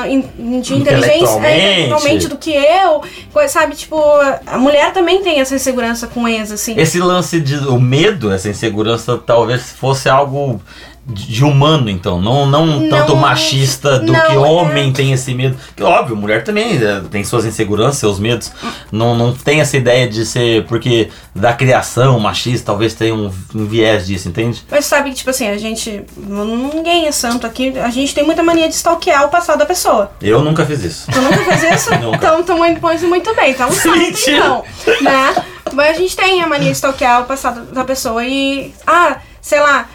[0.07, 3.01] em- em- de inteligência é, intelectualmente do que eu.
[3.47, 3.97] Sabe, tipo,
[4.45, 6.75] a mulher também tem essa insegurança com ex, assim.
[6.77, 10.61] Esse lance de o medo, essa insegurança, talvez fosse algo
[11.07, 15.35] de humano, então, não, não, tanto Não, machista do não, que é- homem tem esse
[15.35, 15.55] medo.
[15.75, 18.51] Que óbvio, mulher também eh, tem suas inseguranças, seus medos.
[18.91, 23.65] Não, não tem essa ideia de ser porque da criação machista, talvez tenha um, um
[23.67, 24.63] viés disso, entende?
[24.71, 26.03] Mas sabe que, tipo assim, a gente.
[26.17, 27.77] Ninguém é santo aqui.
[27.77, 30.11] A gente tem muita mania de stalkear o passado da pessoa.
[30.19, 31.11] Eu nunca fiz isso.
[31.11, 31.91] Tu nunca fez isso?
[32.01, 32.17] Nunca.
[32.17, 33.51] Então, tu pois muito bem.
[33.51, 34.37] Então, santo, Mentira.
[34.37, 34.63] então.
[35.01, 35.35] Né?
[35.73, 38.73] Mas a gente tem a mania de stalkear o passado da pessoa e.
[38.87, 39.87] Ah, sei lá.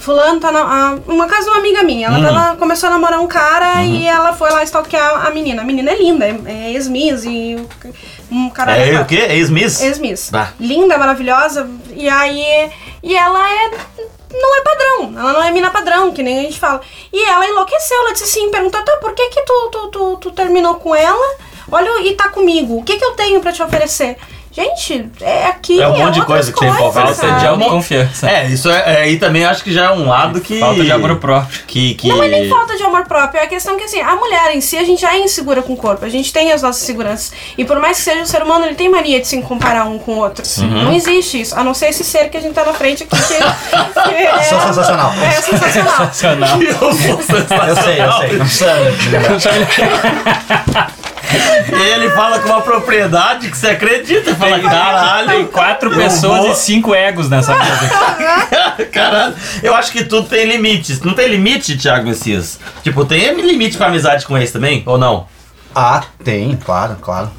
[0.00, 0.98] Fulano tá na.
[1.06, 2.10] uma casa de uma amiga minha.
[2.10, 2.24] Hum.
[2.24, 3.84] Ela começou a namorar um cara Uhum.
[3.84, 5.62] e ela foi lá stalkear a menina.
[5.62, 7.56] A menina é linda, é, é ex-miss e
[8.30, 8.76] um cara.
[8.76, 9.16] É o quê?
[9.16, 9.80] É ex-miss?
[9.80, 10.30] Ex-miss.
[10.58, 11.68] Linda, maravilhosa.
[11.94, 12.70] E aí.
[13.02, 13.70] E ela é.
[14.32, 15.14] Não é padrão.
[15.18, 16.80] Ela não é mina padrão, que nem a gente fala.
[17.12, 17.96] E ela enlouqueceu.
[17.98, 21.36] Ela disse assim: perguntou, tá, por que que tu, tu, tu, tu terminou com ela?
[21.70, 22.78] Olha, e tá comigo.
[22.78, 24.16] O que que eu tenho pra te oferecer?
[24.56, 25.82] Gente, é aqui.
[25.82, 27.26] É um monte de outras coisa que tem coisas, oferecer.
[27.26, 27.40] sabe?
[27.40, 28.30] de autoconfiança.
[28.30, 30.58] É, isso é, é, aí também acho que já é um lado que.
[30.58, 31.60] Falta de amor próprio.
[31.66, 32.08] Que, que...
[32.08, 34.62] Não é nem falta de amor próprio, é a questão que assim, a mulher em
[34.62, 37.34] si, a gente já é insegura com o corpo, a gente tem as nossas seguranças.
[37.58, 39.98] E por mais que seja um ser humano, ele tem mania de se comparar um
[39.98, 40.42] com o outro.
[40.62, 43.14] Não existe isso, a não ser esse ser que a gente tá na frente aqui,
[43.14, 45.12] que, que é, Sou sensacional.
[45.22, 45.92] é sensacional.
[45.96, 46.62] Sensacional.
[46.62, 47.68] Eu sou sensacional.
[47.68, 49.18] Eu sei, eu sei.
[49.18, 50.86] Não precisa
[51.92, 54.34] ele fala com uma propriedade que você acredita.
[54.34, 55.28] Fala, caralho.
[55.28, 57.90] Tem quatro pessoas vou- e cinco egos nessa mesa.
[58.92, 59.34] Caralho.
[59.62, 61.00] Eu acho que tudo tem limites.
[61.02, 62.58] Não tem limite, Thiago Messias?
[62.82, 64.82] Tipo, tem limite pra amizade com esse também?
[64.86, 65.26] Ou não?
[65.74, 67.30] Ah, tem, claro, claro.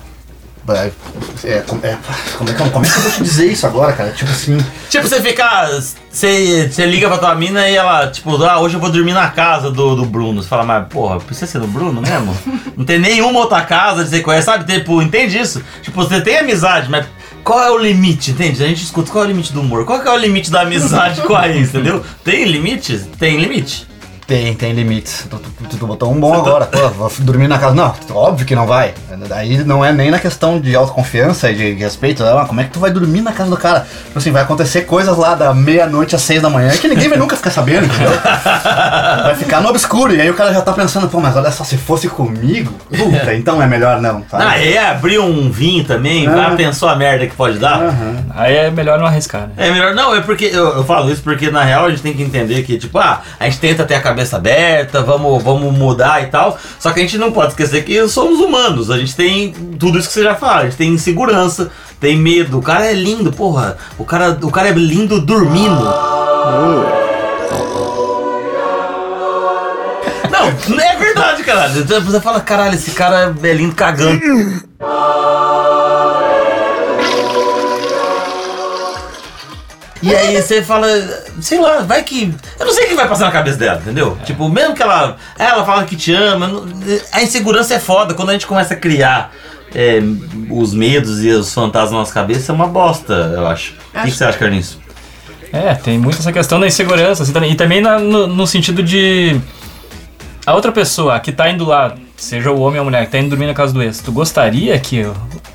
[0.69, 0.91] É,
[1.45, 1.97] é, como, é,
[2.38, 4.12] como, é, que- como é que eu vou te dizer isso agora, cara?
[4.12, 4.58] Tipo assim.
[4.89, 5.69] Tipo, você fica.
[6.18, 9.70] Você, liga pra tua mina e ela, tipo, ah, hoje eu vou dormir na casa
[9.70, 10.42] do, do Bruno.
[10.42, 12.36] Você fala, mas porra, precisa ser do Bruno mesmo?
[12.76, 14.66] Não tem nenhuma outra casa de você conhece, sabe?
[14.66, 15.64] Tipo, entende isso?
[15.84, 17.06] Tipo, você tem amizade, mas
[17.44, 18.64] qual é o limite, entende?
[18.64, 21.22] A gente escuta qual é o limite do humor, qual é o limite da amizade
[21.22, 22.04] com a ex, entendeu?
[22.24, 22.98] Tem limite?
[23.20, 23.88] Tem limite.
[24.28, 25.26] Tem, tem limites.
[25.30, 26.66] Tu, tu- tu botou um bom agora.
[26.66, 27.74] Pô, vou dormir na casa.
[27.74, 28.94] Não, óbvio que não vai.
[29.32, 32.26] Aí não é nem na questão de autoconfiança e de respeito.
[32.26, 33.88] Ah, como é que tu vai dormir na casa do cara?
[34.08, 37.18] Tipo assim, vai acontecer coisas lá da meia-noite às seis da manhã que ninguém vai
[37.18, 38.12] nunca ficar sabendo, entendeu?
[39.24, 40.13] Vai ficar no obscuro.
[40.13, 43.34] E aí o cara já tá pensando, pô, mas olha só, se fosse comigo, puta,
[43.36, 44.44] então é melhor não, sabe?
[44.46, 46.36] Ah, é, abrir um vinho também, Ah.
[46.50, 47.82] já pensou a merda que pode dar?
[47.82, 48.16] Aham.
[48.36, 49.50] Aí é melhor não arriscar, né?
[49.58, 52.13] É melhor, não, é porque eu, eu falo isso porque na real a gente tem
[52.13, 56.24] que entender que, tipo, ah, a gente tenta ter a cabeça aberta, vamos, vamos mudar
[56.24, 59.52] e tal, só que a gente não pode esquecer que somos humanos, a gente tem
[59.78, 62.94] tudo isso que você já fala, a gente tem insegurança, tem medo, o cara é
[62.94, 65.84] lindo, porra, o cara, o cara é lindo dormindo.
[70.30, 71.84] Não, é verdade, caralho.
[71.84, 74.20] Você fala, caralho, esse cara é lindo cagando.
[80.02, 80.88] E aí você fala,
[81.42, 82.34] sei lá, vai que.
[82.60, 84.18] Eu não sei o que vai passar na cabeça dela, entendeu?
[84.26, 85.18] Tipo, mesmo que ela.
[85.38, 86.64] Ela fala que te ama,
[87.12, 88.14] a insegurança é foda.
[88.14, 89.32] Quando a gente começa a criar
[89.74, 90.00] é,
[90.52, 93.72] os medos e os fantasmas na nossa cabeça, é uma bosta, eu acho.
[93.72, 94.78] O que, que Acho- você acha, Carlinhos?
[95.52, 97.52] É, tem muito essa questão da insegurança, assim, também.
[97.52, 99.40] E também na- no, no sentido de.
[100.46, 103.18] A outra pessoa que tá indo lá, seja o homem ou a mulher, que tá
[103.18, 105.06] indo dormir na casa do ex, tu gostaria que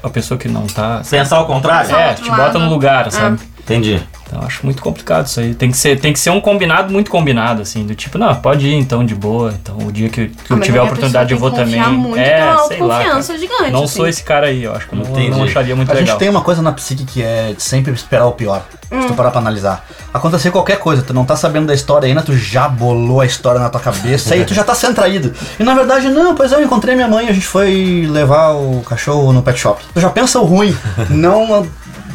[0.02, 1.00] a pessoa que não tá.
[1.08, 1.94] Pensar ao contrário?
[1.94, 3.38] É, te bota no lugar, sabe?
[3.64, 4.02] Entendi.
[4.26, 5.54] Então eu acho muito complicado isso aí.
[5.54, 8.66] Tem que, ser, tem que ser um combinado muito combinado, assim, do tipo, não, pode
[8.66, 9.54] ir então de boa.
[9.60, 11.80] Então o dia que, que eu Mas tiver a oportunidade eu vou também.
[11.90, 13.04] Muito, é, uma sei lá.
[13.04, 13.22] cara.
[13.22, 13.70] gigante.
[13.70, 13.96] Não assim.
[13.96, 16.06] sou esse cara aí, eu acho que eu não, não acharia muito A legal.
[16.08, 18.64] gente tem uma coisa na psique que é de sempre esperar o pior.
[19.00, 19.86] Se tu parar pra analisar.
[20.12, 23.58] Acontecer qualquer coisa, tu não tá sabendo da história ainda, tu já bolou a história
[23.58, 25.32] na tua cabeça e tu já tá sendo traído.
[25.58, 29.32] E na verdade, não, pois eu encontrei minha mãe, a gente foi levar o cachorro
[29.32, 29.82] no pet shop.
[29.94, 30.76] Tu já pensa o ruim,
[31.08, 31.66] não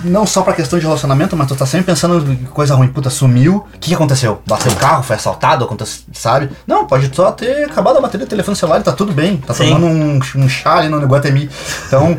[0.04, 2.88] não só pra questão de relacionamento, mas tu tá sempre pensando em coisa ruim.
[2.88, 3.66] Puta, sumiu.
[3.74, 4.42] O que, que aconteceu?
[4.46, 6.50] Bateu o carro, foi assaltado, aconteceu, sabe?
[6.66, 9.38] Não, pode só ter acabado a bateria do telefone celular e tá tudo bem.
[9.38, 9.70] Tá Sim.
[9.74, 11.50] tomando um, um chá ali no Guatemi.
[11.88, 12.18] Então.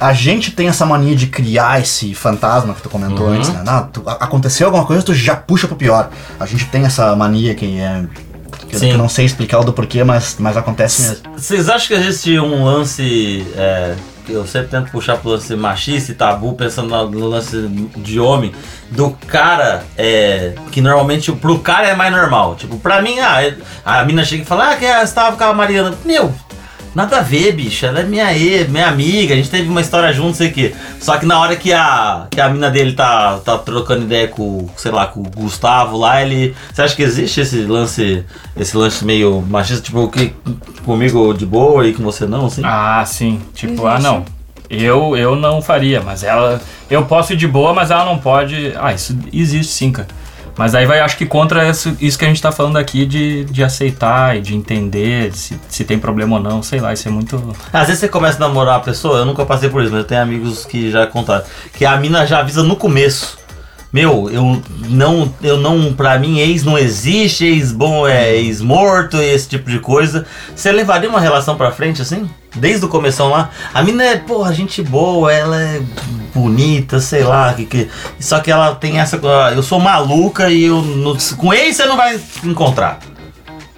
[0.00, 3.34] A gente tem essa mania de criar esse fantasma que tu comentou Uhum.
[3.34, 3.62] antes, né?
[3.64, 6.08] Não, tu- aconteceu alguma coisa, tu já puxa pro pior.
[6.40, 8.02] A gente tem essa mania que é.
[8.68, 8.90] Que Sim.
[8.92, 11.16] eu não sei explicar o do porquê, mas, mas acontece mesmo.
[11.36, 13.46] Vocês acham que existe um lance.
[13.56, 13.94] É,
[14.24, 17.56] que eu sempre tento puxar pro lance machista e tabu, pensando no, lance
[17.96, 18.52] de homem,
[18.90, 22.54] do cara é, que normalmente pro cara é mais normal.
[22.54, 25.36] Tipo, pra mim, ah, é- a mina chega e fala, ah, que é, você tava
[25.36, 25.94] com a Mariana.
[26.04, 26.32] Meu.
[26.94, 27.86] Nada a ver, bicho.
[27.86, 30.74] Ela é minha ex, minha amiga, a gente teve uma história junto, sei o quê.
[31.00, 34.68] Só que na hora que a, que a mina dele tá, tá trocando ideia com,
[34.76, 36.54] sei lá, com o Gustavo lá, ele.
[36.72, 38.24] Você acha que existe esse lance,
[38.56, 40.34] esse lance meio machista, tipo, que
[40.84, 42.62] comigo de boa e com você não, assim?
[42.64, 43.40] Ah, sim.
[43.54, 44.08] Tipo, ah, Existe.
[44.08, 44.24] não.
[44.68, 46.60] Eu, eu não faria, mas ela.
[46.88, 48.72] Eu posso ir de boa, mas ela não pode.
[48.76, 50.08] Ah, isso existe sim, cara.
[50.56, 53.64] Mas aí vai, acho que contra isso, que a gente tá falando aqui de, de
[53.64, 57.56] aceitar e de entender se, se tem problema ou não, sei lá, isso é muito.
[57.72, 60.06] Às vezes você começa a namorar uma pessoa, eu nunca passei por isso, mas eu
[60.06, 61.44] tenho amigos que já contaram.
[61.72, 63.38] Que a mina já avisa no começo.
[63.92, 69.18] Meu, eu não, eu não, pra mim, ex não existe, ex bom é ex morto,
[69.20, 70.24] esse tipo de coisa.
[70.56, 72.28] Você levaria uma relação pra frente assim?
[72.56, 73.50] Desde o começão lá?
[73.74, 75.82] A mina é, porra, gente boa, ela é
[76.34, 79.20] bonita, sei lá, que, que, só que ela tem essa.
[79.22, 80.80] ah, Eu sou maluca e eu.
[80.80, 82.98] no- com ex você não vai encontrar.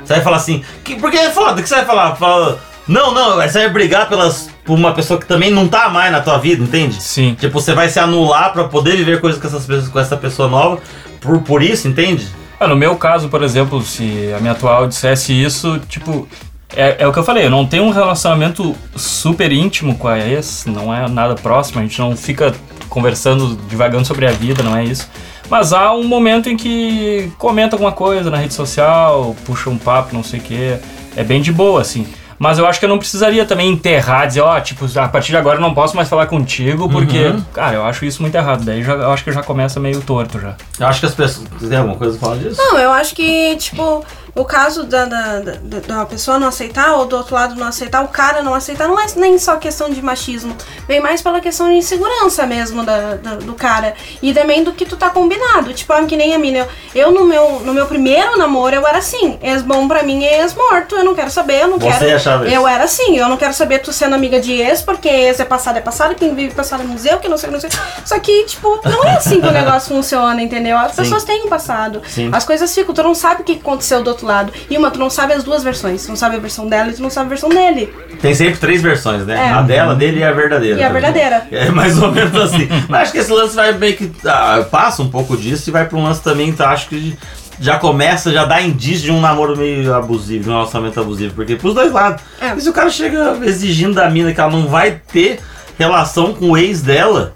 [0.05, 2.15] Você vai falar assim, que, porque é foda, que você vai falar?
[2.15, 6.11] Fala, não, não, você vai brigar pelas, por uma pessoa que também não tá mais
[6.11, 7.03] na tua vida, entende?
[7.03, 7.37] Sim.
[7.39, 10.49] Tipo, você vai se anular pra poder viver coisas com, essas pessoas, com essa pessoa
[10.49, 10.81] nova,
[11.21, 12.27] por, por isso, entende?
[12.59, 16.27] Ah, no meu caso, por exemplo, se a minha atual dissesse isso, tipo,
[16.75, 20.19] é, é o que eu falei, eu não tenho um relacionamento super íntimo com a
[20.19, 22.55] ex, não é nada próximo, a gente não fica
[22.89, 25.09] conversando, divagando sobre a vida, não é isso.
[25.51, 30.15] Mas há um momento em que comenta alguma coisa na rede social, puxa um papo,
[30.15, 30.79] não sei o que,
[31.17, 32.07] é bem de boa, assim.
[32.39, 35.37] Mas eu acho que eu não precisaria também enterrar, dizer, ó, tipo, a partir de
[35.37, 38.65] agora eu não posso mais falar contigo, porque, cara, eu acho isso muito errado.
[38.65, 40.55] Daí já, eu acho que já começa meio torto já.
[40.79, 41.47] Eu acho que as pessoas.
[41.59, 42.57] Você tem alguma coisa pra falar disso?
[42.57, 47.07] Não, eu acho que, tipo, o caso da, da, da, da pessoa não aceitar ou
[47.07, 50.03] do outro lado não aceitar, o cara não aceitar, não é nem só questão de
[50.03, 50.57] machismo.
[50.89, 53.95] Vem mais pela questão de insegurança mesmo da, da- do cara.
[54.21, 55.73] E também do que tu tá combinado.
[55.73, 56.67] Tipo, ah, que nem a mina.
[56.95, 59.39] Eu, no, meu, no meu primeiro namoro, eu era assim.
[59.43, 60.97] Ex-bom pra mim é ex-morto.
[60.97, 62.17] Eu não quero saber, eu não Você quero.
[62.17, 62.55] achava isso?
[62.55, 63.17] Eu era assim.
[63.17, 66.15] Eu não quero saber tu sendo amiga de ex, porque ex é passado, é passado.
[66.15, 67.71] Quem vive passado é museu, que não sei, não sei.
[68.05, 70.77] Só que, tipo, não é assim que o negócio funciona, entendeu?
[70.77, 72.03] As pessoas têm um passado.
[72.09, 72.31] Sim.
[72.33, 74.53] As coisas ficam, tu não sabe o que aconteceu do outro lado.
[74.69, 76.05] E uma, tu não sabe as duas versões.
[76.05, 77.93] Tu não sabe a versão dela e tu não sabe a versão dele.
[78.21, 79.35] Tem sempre três versões, né?
[79.35, 79.51] É.
[79.51, 80.81] A dela, dele e a verdadeira.
[80.81, 81.47] E a verdadeira.
[81.55, 82.69] É mais ou menos assim.
[82.89, 84.11] Mas acho que esse lance vai meio que.
[84.27, 86.71] ah, passa um pouco disso e vai pra um lance também, tá?
[86.71, 87.17] Acho que
[87.61, 91.35] já começa, já dá indício de um namoro meio abusivo, de um relacionamento abusivo.
[91.35, 92.23] Porque pros dois lados.
[92.41, 92.55] É.
[92.55, 95.41] E se o cara chega exigindo da mina que ela não vai ter
[95.79, 97.35] relação com o ex dela.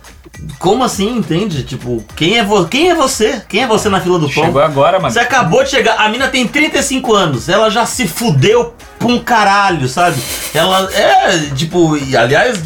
[0.59, 1.63] Como assim, entende?
[1.63, 3.43] Tipo, quem é, quem é você?
[3.49, 4.45] Quem é você na fila do pão?
[4.45, 8.07] Chegou agora, mas Você acabou de chegar, a mina tem 35 anos, ela já se
[8.07, 10.21] fudeu pra um caralho, sabe?
[10.55, 12.61] Ela é, tipo, e, aliás,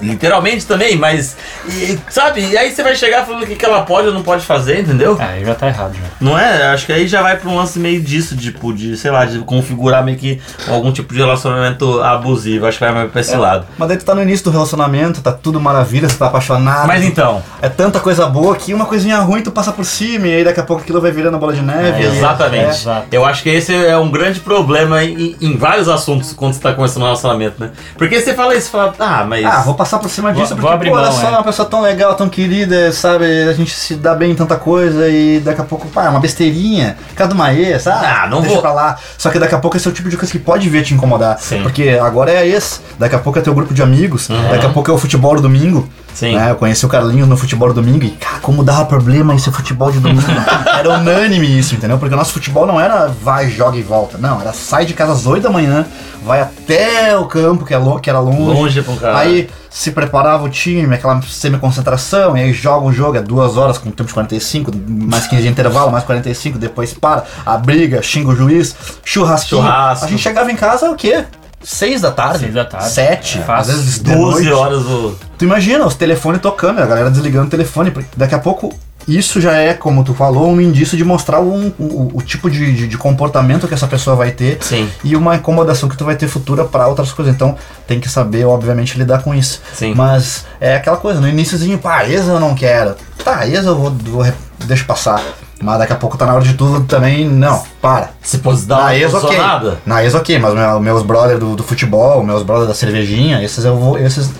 [0.00, 2.40] literalmente também, mas, e, sabe?
[2.46, 4.80] E aí você vai chegar falando o que, que ela pode ou não pode fazer,
[4.80, 5.16] entendeu?
[5.20, 6.00] É, aí já tá errado já.
[6.20, 6.68] Não é?
[6.68, 9.38] Acho que aí já vai pra um lance meio disso, tipo, de, sei lá, de
[9.40, 12.66] configurar meio que algum tipo de relacionamento abusivo.
[12.66, 13.66] Acho que vai mais pra esse lado.
[13.76, 16.86] Mas daí tu tá no início do relacionamento, tá tudo maravilha, você tá apaixonado.
[16.86, 20.34] Mas então, É tanta coisa boa que uma coisinha ruim tu passa por cima e
[20.36, 22.02] aí daqui a pouco aquilo vai virando bola de neve.
[22.02, 22.64] É, exatamente.
[22.64, 22.68] É.
[22.70, 23.06] Exato.
[23.12, 26.72] Eu acho que esse é um grande problema em, em vários assuntos quando você tá
[26.72, 27.70] começando um relacionamento, né?
[27.96, 29.44] Porque você fala isso, fala, ah, mas.
[29.44, 31.30] Ah, vou passar por cima disso Vou- porque, vou pô, mão, só, é.
[31.30, 33.24] uma pessoa tão legal, tão querida, sabe?
[33.48, 36.20] A gente se dá bem em tanta coisa e daqui a pouco, pá, é uma
[36.20, 38.96] besteirinha, cada uma ex, ah, Ah, não deixa vou- pra lá.
[39.18, 40.94] Só que daqui a pouco esse é o tipo de coisa que pode vir te
[40.94, 41.38] incomodar.
[41.38, 41.62] Sim.
[41.62, 44.70] Porque agora é a ex, daqui a pouco é teu grupo de amigos, daqui a
[44.70, 45.88] pouco é o futebol do domingo.
[46.14, 46.36] Sim.
[46.36, 46.50] Né?
[46.50, 49.90] Eu conheci o Carlinhos no futebol do domingo e, cara, como dava problema esse futebol
[49.90, 50.22] de domingo.
[50.78, 51.98] era unânime isso, entendeu?
[51.98, 54.16] Porque o nosso futebol não era vai, joga e volta.
[54.16, 55.84] Não, era sai de casa às 8 da manhã,
[56.24, 58.38] vai até o campo, que, é lo- que era longe.
[58.60, 59.18] Longe pra um caralho.
[59.28, 63.76] Aí se preparava o time, aquela semi-concentração, e aí joga o jogo, é duas horas
[63.76, 68.28] com tempo de 45, mais 15 de intervalo, mais 45, depois para, a briga, xinga
[68.30, 68.74] o juiz,
[69.04, 69.62] churrasquinho.
[69.62, 70.04] Churrasco.
[70.04, 71.24] A gente chegava em casa, o quê?
[71.64, 72.40] Seis da tarde?
[72.40, 72.90] Seis da tarde.
[72.90, 73.38] Sete?
[73.38, 74.52] É, às vezes de 12 noite.
[74.52, 75.16] horas o.
[75.38, 78.72] Tu imagina, os telefones tocando, a galera desligando o telefone, daqui a pouco
[79.06, 82.72] isso já é, como tu falou, um indício de mostrar um- o, o tipo de,
[82.74, 84.88] de- de comportamento que essa pessoa vai ter Sim.
[85.02, 87.34] e uma incomodação que tu vai ter futura para outras coisas.
[87.34, 87.54] Então
[87.86, 89.60] tem que saber, obviamente, lidar com isso.
[89.74, 89.92] Sim.
[89.94, 92.94] Mas é aquela coisa, no iníciozinho, pá, ex eu não quero.
[93.22, 94.26] Tá, ex eu vou, vou
[94.64, 95.22] deixa passar.
[95.64, 98.10] Mas daqui a pouco tá na hora de tudo também, não, para.
[98.20, 99.38] Se pode dar Na ex ok.
[99.86, 103.64] Na ex ok, mas meu- meus brothers do, do futebol, meus brothers da cervejinha, esses
[103.64, 103.98] eu vou.
[103.98, 104.30] Esses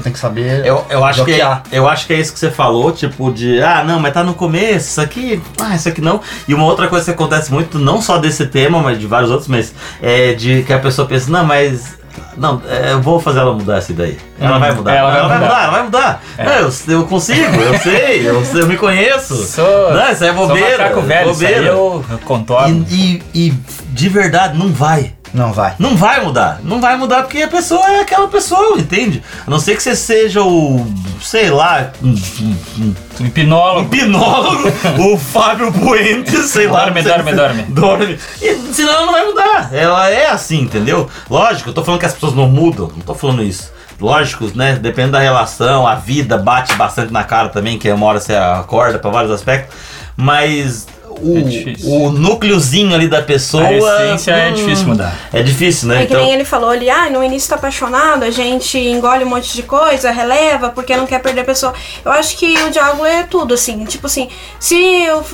[0.00, 0.64] tem, que saber.
[0.64, 1.38] Eu, eu, acho que,
[1.70, 4.32] eu acho que é isso que você falou, tipo, de ah, não, mas tá no
[4.34, 6.20] começo, isso aqui, ah, isso aqui não.
[6.48, 9.48] E uma outra coisa que acontece muito, não só desse tema, mas de vários outros,
[9.48, 12.00] mas é de que a pessoa pensa, não, mas.
[12.36, 14.16] Não, é, eu vou fazer ela mudar essa ideia.
[14.40, 14.94] Ela Hum, vai mudar.
[14.94, 15.46] ela Ela, vai mudar.
[15.48, 16.22] mudar, ela vai mudar.
[16.38, 16.44] É.
[16.44, 19.36] Não, eu, eu consigo, eu sei, eu, eu me conheço.
[19.46, 20.78] Sou, não, isso aí é sou bobeira.
[20.84, 21.66] macaco velho, isso aí bobeira.
[21.74, 22.86] eu, eu contorno.
[22.90, 25.12] E, e, e de verdade, não vai.
[25.34, 25.74] Não vai.
[25.78, 26.60] Não vai mudar.
[26.62, 29.22] Não vai mudar porque a pessoa é aquela pessoa, entende?
[29.46, 30.86] A não ser que você seja o,
[31.22, 33.94] sei lá, um, um- um Um hipnólogo.
[33.94, 34.68] hipnólogo,
[34.98, 36.84] o Fábio Puente, sei lá.
[36.84, 37.62] Dorme, sei dorme, se- dorme.
[37.62, 38.18] Dorme.
[38.42, 39.70] E, senão ela não vai mudar.
[39.72, 41.08] Ela é assim, entendeu?
[41.30, 43.72] Lógico, eu tô falando que as pessoas não mudam, não tô falando isso.
[44.00, 44.74] Lógico, né?
[44.74, 48.98] Depende da relação, a vida bate bastante na cara também, que uma hora você acorda
[48.98, 49.74] pra vários aspectos.
[50.16, 50.86] Mas
[51.20, 53.64] o, É o núcleozinho ali da pessoa.
[53.64, 55.14] A essência é hum, difícil mudar.
[55.32, 56.02] É difícil, né?
[56.02, 59.28] É que nem ele falou ali, ah, no início tá apaixonado, a gente engole um
[59.28, 61.72] monte de coisa, releva, porque não quer perder a pessoa.
[62.04, 63.84] Eu acho que o diálogo é tudo, assim.
[63.84, 65.24] Tipo assim, se eu,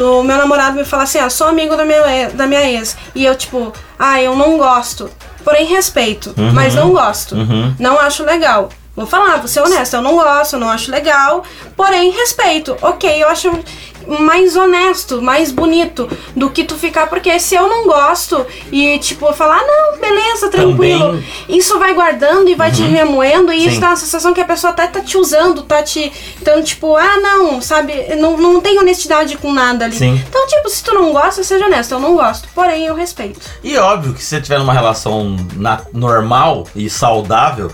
[0.00, 2.96] o meu namorado me falar assim, ah, sou amigo da minha, ex- da minha ex,
[3.14, 5.10] e eu, tipo, ah, eu não gosto,
[5.44, 7.74] porém respeito, mas não gosto, Uhum.
[7.78, 8.68] não acho legal.
[8.94, 11.42] Vou falar, vou ser honesta, eu não gosto, eu não acho legal,
[11.76, 12.74] porém respeito.
[12.80, 13.50] Ok, eu acho
[14.06, 19.32] mais honesto, mais bonito do que tu ficar, porque se eu não gosto e tipo
[19.32, 23.68] falar, "Ah, não, beleza, tranquilo, Também- isso vai guardando e vai te remoendo e Sim.
[23.68, 26.12] isso dá uma sensação que a pessoa até tá te usando, tá te.
[26.40, 29.96] Então, tipo, ah, não, sabe, não, não tem honestidade com nada ali.
[29.96, 30.22] Sim.
[30.28, 33.40] Então, tipo, se tu não gosta, seja honesto, eu não gosto, porém eu respeito.
[33.62, 37.70] E óbvio que se você tiver numa relação na- normal e saudável,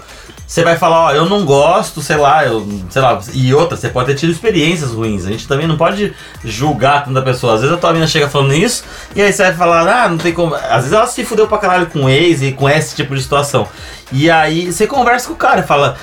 [0.52, 3.88] você vai falar, ó, eu não gosto, sei lá, eu, sei lá, e outra, você
[3.88, 5.24] pode ter tido experiências ruins.
[5.24, 6.12] A gente também não pode
[6.44, 7.54] julgar tanta pessoa.
[7.54, 8.84] Às vezes a tua mina chega falando isso,
[9.16, 10.54] e aí você vai falar, ah, não tem como.
[10.54, 13.66] Às vezes ela se fudeu pra caralho com ex e com esse tipo de situação.
[14.12, 15.96] E aí você conversa com o cara fala.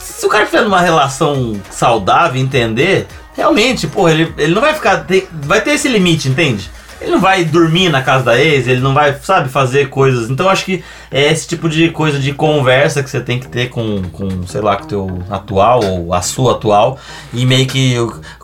[0.00, 4.96] Se o cara estiver numa relação saudável, entender, realmente, pô, ele, ele não vai ficar.
[5.04, 6.68] tem- vai ter esse limite, entende?
[7.02, 10.30] Ele não vai dormir na casa da ex, ele não vai, sabe, fazer coisas.
[10.30, 13.68] Então acho que é esse tipo de coisa de conversa que você tem que ter
[13.70, 16.98] com, com sei lá, com o teu atual ou a sua atual.
[17.32, 17.96] E meio que,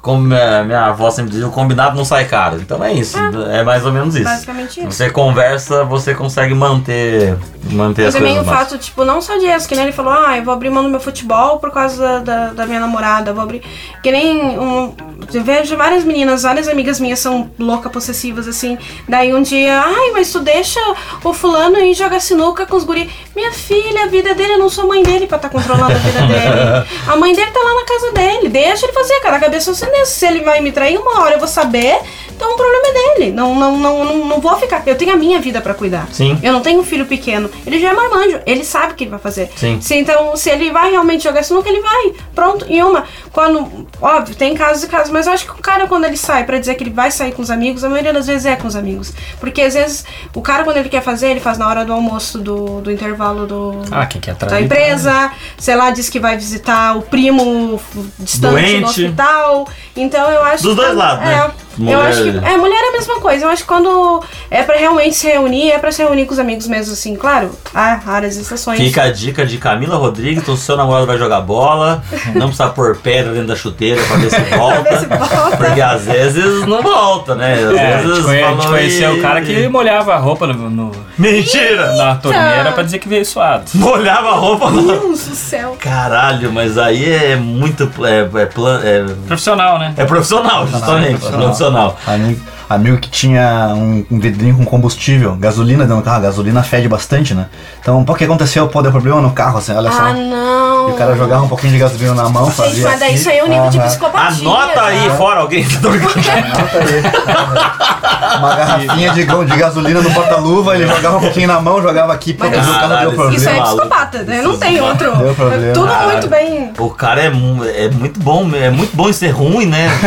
[0.08, 2.56] como minha, minha avó sempre dizia, o combinado não sai caro.
[2.56, 3.18] Então é isso,
[3.52, 4.24] é mais ou menos isso.
[4.24, 4.90] Basicamente isso.
[4.90, 8.70] Você conversa, você consegue manter, manter E as também coisas o mais.
[8.70, 10.88] fato, tipo, não só disso, que nem ele falou, ah, eu vou abrir mão do
[10.88, 13.60] meu futebol por causa da, da, da minha namorada, vou abrir.
[14.02, 14.94] Que nem um.
[15.34, 18.78] Eu vejo várias meninas, várias amigas minhas são louca possessivas, assim.
[19.06, 20.80] Daí um dia, ai, mas tu deixa
[21.22, 23.10] o fulano ir jogar sinuca com os guri.
[23.36, 26.20] Minha filha, a vida dele, eu não sou mãe dele pra estar controlando a vida
[26.22, 26.88] dele.
[27.06, 29.70] A mãe dele tá lá na casa dele, deixa ele fazer, cada cabeça
[30.06, 31.98] Se ele vai me trair uma hora, eu vou saber.
[32.38, 33.32] Então o problema é dele.
[33.32, 34.82] Não, não, não, não, não vou ficar.
[34.86, 36.06] Eu tenho a minha vida pra cuidar.
[36.12, 36.38] Sim.
[36.40, 37.50] Eu não tenho um filho pequeno.
[37.66, 38.38] Ele já é marmanjo.
[38.46, 39.50] Ele sabe o que ele vai fazer.
[39.56, 39.80] Sim.
[39.80, 42.12] Se, então, se ele vai realmente jogar sinuca, ele vai.
[42.34, 42.64] Pronto.
[42.68, 43.88] E uma, quando.
[44.00, 46.58] Óbvio, tem casos e casos, mas eu acho que o cara, quando ele sai pra
[46.58, 48.76] dizer que ele vai sair com os amigos, a maioria das vezes é com os
[48.76, 49.12] amigos.
[49.40, 52.38] Porque às vezes o cara, quando ele quer fazer, ele faz na hora do almoço
[52.38, 53.82] do, do intervalo do.
[53.90, 54.64] Ah, quem quer da trair.
[54.64, 57.80] empresa, sei lá, diz que vai visitar o primo
[58.16, 58.80] distante Doente.
[58.80, 59.68] no hospital.
[60.00, 61.50] Então eu acho Dos dois lados, né?
[61.78, 63.44] É, Mulher- Eu acho que é, mulher é a mesma coisa.
[63.44, 66.38] Eu acho que quando é pra realmente se reunir, é pra se reunir com os
[66.38, 67.50] amigos mesmo, assim, claro.
[67.74, 68.78] Há raras exceções.
[68.80, 72.02] Fica a dica de Camila Rodrigues, então seu namorado vai jogar bola,
[72.34, 74.82] não precisa pôr pedra dentro da chuteira pra ver se volta.
[74.82, 75.56] ver se volta.
[75.56, 77.54] Porque às vezes não volta, né?
[77.54, 80.18] Às É, vezes gente conhe- a gente falou, conheceu "Ih, o cara que molhava a
[80.18, 81.92] roupa no, no- Mentira!
[81.96, 83.64] na torneira pra dizer que veio suado.
[83.74, 84.70] Molhava a roupa.
[84.70, 85.76] Meu Deus do céu.
[85.78, 87.90] Caralho, mas aí é muito.
[88.04, 89.94] É, é, plan- é, Profissional, né?
[89.96, 91.10] é profissional, justamente.
[91.18, 91.40] profissional.
[91.42, 91.67] Profissional.
[92.06, 96.62] Amigo, amigo que tinha um, um vidrinho com combustível, gasolina dentro do carro, a gasolina
[96.62, 97.46] fede bastante, né?
[97.80, 98.68] Então, pô, o que aconteceu?
[98.68, 100.02] Pô, deu problema no carro, assim, olha só.
[100.02, 100.88] Ah, não.
[100.88, 102.88] E o cara jogava um pouquinho de gasolina na mão, Gente, fazia.
[102.88, 104.48] mas daí assim, isso aí é um nível de psicopatia.
[104.48, 105.16] Anota aí tá?
[105.16, 105.64] fora alguém.
[105.82, 106.18] Tô brincando.
[106.18, 108.38] Anota aí.
[108.38, 112.32] Uma garrafinha de, de gasolina no porta-luva, ele jogava um pouquinho na mão, jogava aqui,
[112.34, 113.36] pô, Mas o carro Caralho, deu problema.
[113.36, 114.42] Isso é psicopata, né?
[114.42, 115.16] Não tem outro.
[115.16, 115.72] Deu problema.
[115.72, 116.72] Tudo muito bem.
[116.78, 119.88] O cara é, é muito bom, é muito bom em ser ruim, né?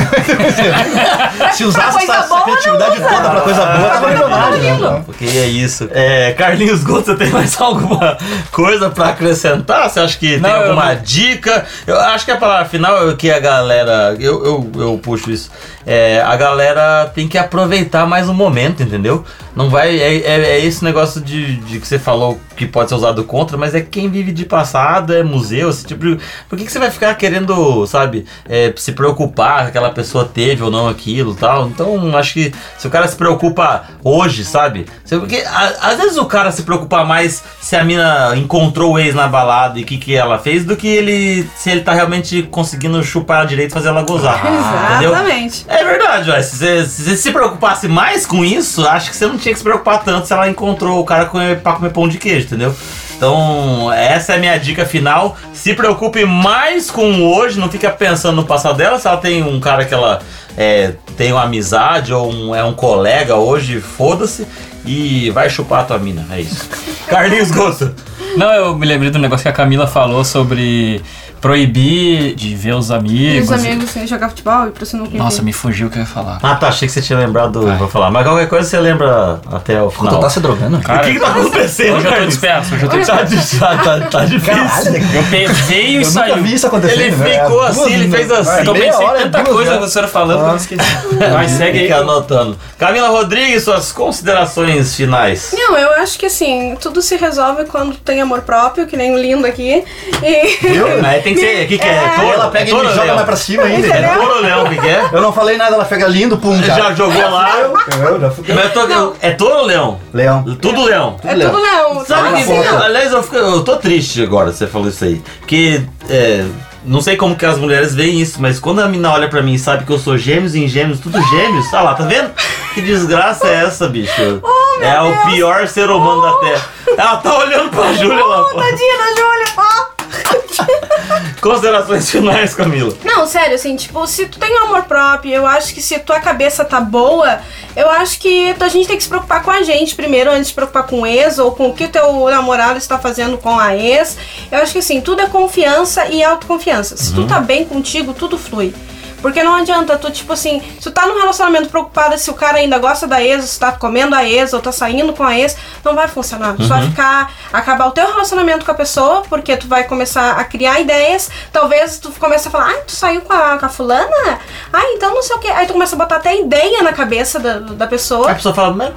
[1.54, 5.04] Se Coisa essa, boa, criatividade toda pra coisa boa, tava milionário?
[5.06, 5.88] Porque é isso.
[5.92, 8.18] É, Carlinhos Gomes, você tem mais alguma
[8.52, 9.90] coisa pra acrescentar?
[9.90, 11.66] Você acha que Não, tem eu alguma não- dica?
[11.88, 14.16] Eu acho que a palavra final é que a galera.
[14.20, 15.52] Eu, eu, eu puxo isso.
[15.86, 19.24] É, a galera tem que aproveitar mais o momento, entendeu?
[19.56, 19.98] Não vai.
[20.00, 23.58] É, é, é esse negócio de, de que você falou que pode ser usado contra,
[23.58, 26.20] mas é quem vive de passado, é museu, esse tipo de.
[26.48, 30.64] Por que, que você vai ficar querendo, sabe, é, se preocupar que aquela pessoa teve
[30.64, 31.68] ou não aquilo tal?
[31.68, 34.86] Então, acho que se o cara se preocupa hoje, sabe?
[35.10, 39.14] Porque a- às vezes o cara se preocupa mais se a mina encontrou o ex
[39.16, 42.44] na balada e o que, que ela fez do que ele se ele tá realmente
[42.44, 44.40] conseguindo chupar ela direito e fazer ela gozar.
[44.92, 45.12] Entendeu?
[45.12, 45.66] Exatamente.
[45.68, 46.42] É verdade, ué.
[46.42, 49.64] Se você, se se preocupasse mais com isso, acho que você não tinha que se
[49.64, 51.26] preocupar tanto se ela encontrou o cara
[51.62, 52.74] pra comer pão de queijo, entendeu?
[53.18, 55.38] Então, essa é a minha dica final.
[55.54, 58.98] Se preocupe mais com hoje, não fica pensando no passado dela.
[58.98, 60.20] Se ela tem um cara que ela
[60.58, 64.48] é, tem uma amizade ou um- é um colega hoje, foda-se.
[64.84, 66.68] E vai chupar a tua mina, é isso.
[67.08, 67.94] Carlinhos Gosto.
[68.36, 71.00] Não, eu me lembrei do negócio que a Camila falou sobre
[71.42, 73.50] proibir de ver os E amigos.
[73.50, 76.02] os amigos sem jogar futebol e pra você não Nossa, me fugiu o que eu
[76.02, 76.40] ia falar.
[76.42, 76.68] Ah, tá.
[76.68, 77.62] Achei que você tinha lembrado.
[77.78, 78.12] Vou falar.
[78.12, 80.14] Mas qualquer coisa você lembra até o final.
[80.16, 80.78] Tu tá se drogando?
[80.78, 83.60] O que, que tá acontecendo, Hoje eu tô disperso, hoje eu tô Tá, disperso.
[83.60, 84.54] tá, tá, tá difícil.
[84.56, 86.44] Caralho, Eu pe- veio e eu nunca saiu.
[86.44, 87.00] vi isso acontecendo.
[87.02, 87.44] Ele velho.
[87.44, 88.68] ficou assim, ele fez assim.
[88.68, 90.92] Eu pensei hora, tanta duas coisa você era falando que eu esqueci.
[91.34, 91.92] Mas segue aí.
[91.92, 92.58] Anotando.
[92.78, 95.54] Camila Rodrigues, suas considerações finais.
[95.54, 99.18] Não, eu acho que assim, tudo se resolve quando tem amor próprio, que nem o
[99.18, 99.84] lindo aqui.
[100.24, 100.58] E.
[100.68, 100.86] Viu?
[101.06, 101.66] Aí tem que ser.
[101.66, 101.92] O que, que é?
[101.92, 102.10] É.
[102.16, 102.34] Touro?
[102.34, 103.88] Ela pega é e me joga mais pra cima ainda.
[103.88, 104.64] É touro ou leão?
[104.64, 105.10] O que, que é?
[105.12, 106.96] Eu não falei nada, ela pega lindo, pum, Já cara.
[106.96, 107.58] jogou lá.
[107.60, 108.46] Eu já fui.
[108.54, 110.00] Mas eu tô- é touro ou leão?
[110.14, 110.44] Leão.
[110.62, 111.18] Tudo leão.
[111.24, 112.06] É tudo leão.
[112.06, 115.22] Sabe que, aliás, eu, fico- eu tô triste agora, você falou isso aí.
[115.40, 116.46] Porque, é,
[116.84, 119.54] não sei como que as mulheres veem isso, mas quando a mina olha pra mim
[119.54, 122.32] e sabe que eu sou gêmeos em gêmeos, tudo gêmeos, tá lá, tá vendo?
[122.74, 124.12] Que desgraça é essa, bicho?
[124.82, 126.62] é o pior ser humano da Terra.
[126.98, 128.66] Ela tá olhando pra Júlia lá Oh, fora.
[128.70, 129.46] tadinha da Júlia.
[129.58, 129.91] ó.
[131.42, 132.94] Considerações finais, Camila.
[133.04, 136.20] Não, sério, assim, tipo, se tu tem um amor próprio, eu acho que se tua
[136.20, 137.40] cabeça tá boa,
[137.76, 140.48] eu acho que a gente tem que se preocupar com a gente primeiro, antes de
[140.48, 143.58] se preocupar com o ex ou com o que o teu namorado está fazendo com
[143.58, 144.18] a ex.
[144.52, 146.98] Eu acho que assim, tudo é confiança e autoconfiança.
[146.98, 148.74] Se tu tá bem contigo, tudo flui.
[149.22, 152.58] Porque não adianta tu, tipo assim, se tu tá num relacionamento preocupada se o cara
[152.58, 155.56] ainda gosta da ex, se tá comendo a ex, ou tá saindo com a ex,
[155.84, 156.56] não vai funcionar.
[156.56, 160.44] Tu vai ficar, acabar o teu relacionamento com a pessoa, porque tu vai começar a
[160.44, 164.40] criar ideias, talvez tu comece a falar, ai, tu saiu com a, com a fulana?
[164.74, 165.48] Ai, então não sei o que.
[165.50, 168.32] Aí tu começa a botar até ideia na cabeça da, da pessoa.
[168.32, 168.94] A pessoa fala, mas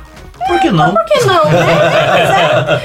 [0.46, 0.92] por que não?
[0.92, 1.42] Por que não?
[1.54, 2.30] É, mas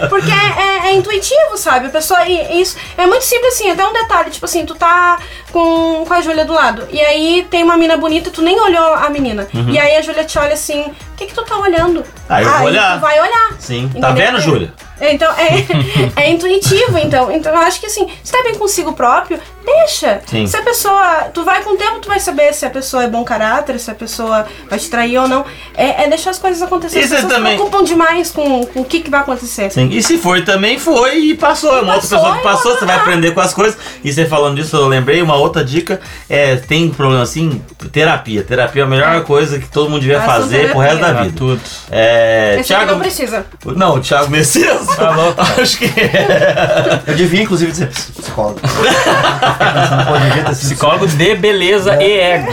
[0.03, 1.87] é, porque é, é- é intuitivo, sabe?
[1.87, 2.25] A pessoa.
[2.27, 5.19] isso é muito simples assim, até um detalhe, tipo assim, tu tá
[5.51, 6.87] com, com a Júlia do lado.
[6.91, 9.47] E aí tem uma mina bonita, tu nem olhou a menina.
[9.69, 12.03] E aí a Júlia te olha assim, o que, que tu tá olhando?
[12.27, 12.95] Ah, eu vou olhar.
[12.95, 13.55] Tu vai olhar.
[13.59, 13.89] Sim.
[13.89, 14.13] Tá Entendeu?
[14.31, 14.73] vendo, Júlia?
[15.01, 17.31] Então, é, é intuitivo, então.
[17.31, 20.21] Então, eu acho que assim, se tá bem consigo próprio, deixa.
[20.25, 20.45] Sim.
[20.45, 21.29] Se a pessoa.
[21.33, 23.89] Tu vai com o tempo, tu vai saber se a pessoa é bom caráter, se
[23.89, 25.45] a pessoa vai te trair ou não.
[25.75, 27.01] É, é deixar as coisas acontecerem.
[27.01, 29.71] E As pessoas também- se preocupam demais com, com o que, que vai acontecer.
[29.71, 29.87] Sim.
[29.89, 31.77] E se foi também, foi e passou.
[31.77, 33.01] É uma outra passou, pessoa que e passou, outra você vai tá.
[33.01, 33.77] aprender com as coisas.
[34.03, 35.99] E você falando disso, eu lembrei uma outra dica.
[36.29, 37.61] É, tem problema assim?
[37.91, 38.43] Terapia.
[38.43, 41.33] Terapia é a melhor coisa que todo mundo devia Façam fazer pro resto da vida.
[41.35, 41.59] Tudo.
[41.91, 42.91] É, Esse aqui Thiago.
[42.91, 43.45] não precisa.
[43.75, 44.87] Não, o Thiago Messias.
[44.87, 47.01] Tá louco, Acho que é.
[47.07, 48.59] Eu devia, inclusive, dizer psicólogo.
[48.59, 52.51] Pô, devia ter sido Psicólogo de beleza e ego.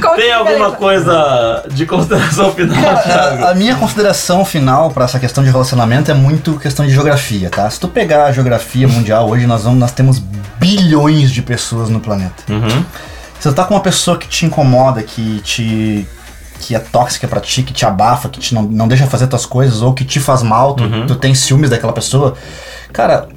[0.00, 0.76] Coach Tem de alguma beleza.
[0.76, 3.44] coisa de consideração final, Thiago?
[3.46, 7.68] A, minha consideração final pra essa questão de relacionamento é muito questão de geografia, tá?
[7.68, 10.18] Se tu pegar a geografia mundial, hoje nós, vamos, nós temos
[10.58, 10.83] bilhões
[11.30, 12.44] de pessoas no planeta.
[13.40, 16.06] Se tu tá com uma pessoa que te incomoda, que te
[16.60, 19.44] que é tóxica pra ti, que te abafa, que te não, não deixa fazer tuas
[19.44, 22.34] coisas, ou que te faz mal, tu, tu tem ciúmes daquela pessoa,
[22.92, 23.28] cara,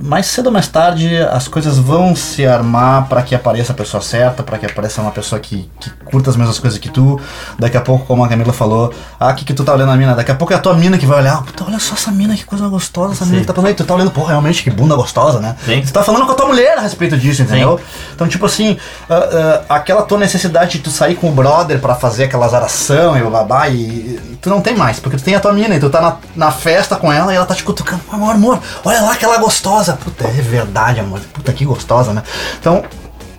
[0.00, 4.02] mais cedo ou mais tarde as coisas vão se armar pra que apareça a pessoa
[4.02, 7.20] certa, pra que apareça uma pessoa que, que curta as mesmas coisas que tu.
[7.58, 9.96] Daqui a pouco, como a Camila falou, ah, o que, que tu tá olhando a
[9.96, 10.14] mina?
[10.14, 12.34] Daqui a pouco é a tua mina que vai olhar, puta, olha só essa mina,
[12.34, 13.74] que coisa gostosa, essa mina que tá passando aí.
[13.74, 15.56] Tu tá olhando, pô, realmente, que bunda gostosa, né?
[15.64, 15.82] Sim.
[15.82, 17.80] Tu tá falando com a tua mulher a respeito disso, entendeu?
[18.14, 18.76] Então, tipo assim,
[19.08, 23.16] ah, ah, aquela tua necessidade de tu sair com o brother pra fazer aquelas aração
[23.16, 25.90] e babá, e tu não tem mais, porque tu tem a tua mina e tu
[25.90, 29.12] tá na, na festa com ela e ela tá te cutucando, amor, amor, olha lá
[29.12, 29.85] aquela gostosa.
[29.94, 32.22] Puta, é verdade, amor, puta que gostosa, né?
[32.58, 32.84] Então,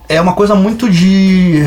[0.10, 1.64] é uma coisa muito de.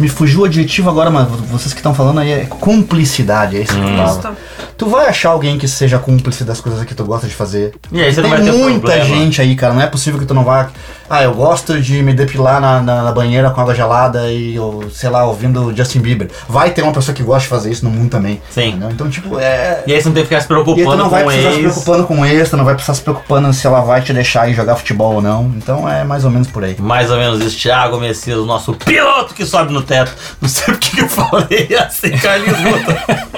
[0.00, 3.72] Me fugiu o adjetivo agora, mas vocês que estão falando aí é cumplicidade, é isso
[3.72, 4.36] que eu falo.
[4.76, 7.74] Tu vai achar alguém que seja cúmplice das coisas que tu gosta de fazer.
[7.92, 9.04] E aí você não Tem vai ter muita problema.
[9.04, 9.74] gente aí, cara.
[9.74, 10.70] Não é possível que tu não vá
[11.08, 14.88] Ah, eu gosto de me depilar na, na, na banheira com água gelada e, eu,
[14.90, 16.30] sei lá, ouvindo Justin Bieber.
[16.48, 18.40] Vai ter uma pessoa que gosta de fazer isso no mundo também.
[18.50, 18.68] Sim.
[18.68, 18.90] entendeu?
[18.90, 19.82] Então, tipo, é.
[19.86, 21.28] E aí você não tem que ficar se E aí tu preocupando não vai com
[21.28, 21.62] precisar se ex.
[21.72, 24.54] preocupando com isso, tu não vai precisar se preocupando se ela vai te deixar ir
[24.54, 25.52] jogar futebol ou não.
[25.58, 26.74] Então é mais ou menos por aí.
[26.78, 30.12] Mais ou menos isso, Thiago Messias, o nosso piloto que sobe no teto.
[30.40, 33.28] Não sei por que eu falei assim, Carlinhos Guta.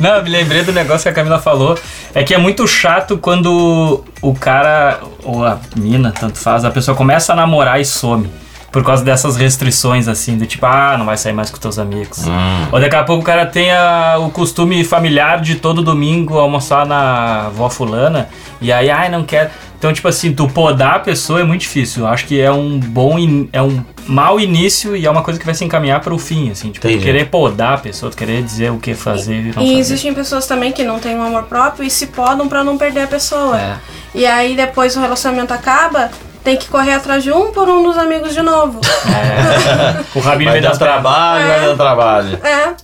[0.00, 1.78] Não, me lembrei do negócio que a Camila falou.
[2.12, 6.96] É que é muito chato quando o cara, ou a mina, tanto faz, a pessoa
[6.96, 8.28] começa a namorar e some.
[8.74, 12.24] Por causa dessas restrições, assim, do tipo, ah, não vai sair mais com teus amigos.
[12.72, 16.84] Ou daqui a pouco o cara tem a- o costume familiar de todo domingo almoçar
[16.84, 18.28] na vó fulana,
[18.60, 19.48] e aí, ai, não quero.
[19.78, 22.02] Então, tipo assim, tu podar a pessoa é muito difícil.
[22.02, 25.38] Eu acho que é um bom, in- é um mau início e é uma coisa
[25.38, 26.70] que vai se encaminhar para o fim, assim.
[26.72, 27.04] Tipo, Entendi.
[27.04, 29.72] querer podar a pessoa, tu querer dizer o que fazer e não E fazer.
[29.78, 33.02] existem pessoas também que não têm um amor próprio e se podam pra não perder
[33.02, 33.56] a pessoa.
[33.60, 33.76] É.
[34.16, 36.10] E aí depois o relacionamento acaba,
[36.44, 38.80] tem que correr atrás de um por um dos amigos de novo.
[40.14, 41.66] O rabinho Vai meio dar trabalho, vai É.
[41.68, 42.38] dar trabalho.
[42.44, 42.74] é.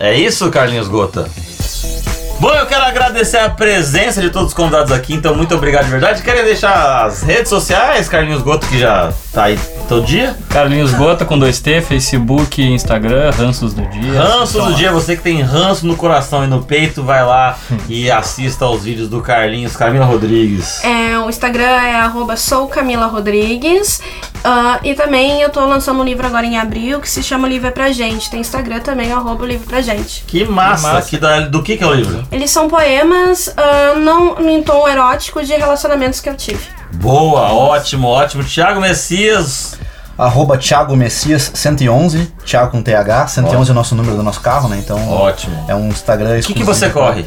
[0.00, 1.28] É isso, Carlinhos Gota?
[2.40, 5.90] Bom, eu quero agradecer a presença de todos os convidados aqui, então muito obrigado de
[5.90, 6.22] verdade.
[6.22, 9.58] Querem deixar as redes sociais, Carlinhos Gota, que já tá aí
[9.88, 10.36] todo dia?
[10.48, 14.22] Carlinhos Gota com 2T, Facebook, Instagram, Ranços do Dia.
[14.22, 17.58] Ranço Então, do dia, você que tem ranço no coração e no peito, vai lá
[17.88, 20.84] e assista aos vídeos do Carlinhos, Camila Rodrigues.
[20.84, 24.00] É, o Instagram é arroba soukamilarodrigues.
[24.44, 27.68] Ah, e também eu tô lançando um livro agora em abril que se chama Livro
[27.68, 28.30] é Pra Gente.
[28.30, 30.24] Tem Instagram também, arroba Livro Pra Gente.
[30.26, 30.88] Que massa!
[30.88, 31.08] Que massa.
[31.10, 32.26] Que da- do que, que é o livro?
[32.30, 36.60] Eles são poemas ah, não em tom erótico de relacionamentos que eu tive.
[36.94, 38.42] Boa, ótimo, ótimo.
[38.44, 39.76] Tiago Messias.
[40.16, 44.68] Arroba Thiago Messias 111, Thiago com TH, 111 é o nosso número do nosso carro,
[44.68, 44.76] né?
[44.76, 45.64] Então Ótimo.
[45.68, 47.24] é um Instagram O que, que você corre?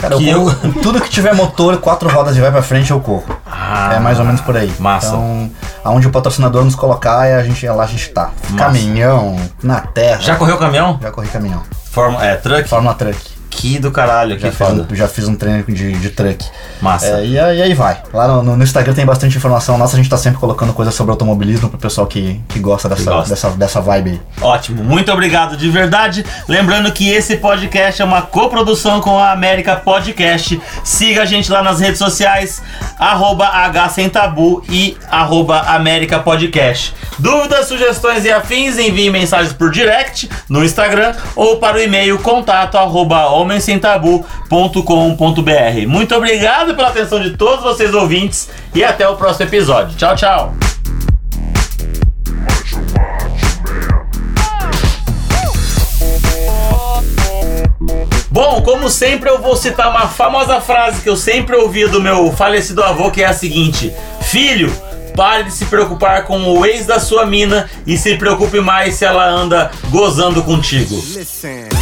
[0.00, 3.00] Cara, Que eu corro, tudo que tiver motor, quatro rodas e vai pra frente, eu
[3.00, 3.24] corro.
[3.46, 4.72] Ah, é mais ou menos por aí.
[4.78, 5.08] massa.
[5.08, 5.50] Então,
[5.84, 8.30] aonde o patrocinador nos colocar, é a gente, é lá a gente tá.
[8.56, 10.20] Caminhão, na terra.
[10.20, 10.98] Já correu caminhão?
[11.02, 11.62] Já corri caminhão.
[11.90, 12.68] Forma, é, truck?
[12.68, 13.39] Fórmula Truck.
[13.60, 16.42] Que do caralho, que Já fiz, um, já fiz um treino de, de truck.
[16.80, 17.06] Massa.
[17.20, 18.00] É, e, aí- e aí vai.
[18.10, 21.10] Lá no, no- Instagram tem bastante informação nossa, a gente tá sempre colocando coisas sobre
[21.10, 23.28] automobilismo pro pessoal que, que gosta dessa, gosta.
[23.28, 24.20] Dessa, dessa vibe aí.
[24.40, 26.24] Ótimo, muito obrigado de verdade.
[26.48, 30.58] Lembrando que esse podcast é uma coprodução com a América Podcast.
[30.82, 32.62] Siga a gente lá nas redes sociais,
[32.98, 33.46] arroba
[34.10, 36.94] Tabu e arroba América Podcast.
[37.18, 42.78] Dúvidas, sugestões e afins, envie mensagens por direct no Instagram ou para o e-mail contato
[42.78, 45.88] arroba homemsemtabu.com.br.
[45.88, 49.96] Muito obrigado pela atenção de todos vocês ouvintes e até o próximo episódio.
[49.96, 50.54] Tchau, tchau.
[58.30, 62.30] Bom, como sempre, eu vou citar uma famosa frase que eu sempre ouvia do meu
[62.32, 63.92] falecido avô, que é a seguinte:
[64.22, 64.72] Filho,
[65.16, 69.04] pare de se preocupar com o ex da sua mina e se preocupe mais se
[69.04, 70.94] ela anda gozando contigo.
[70.94, 71.79] Listen.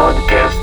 [0.00, 0.59] podcast.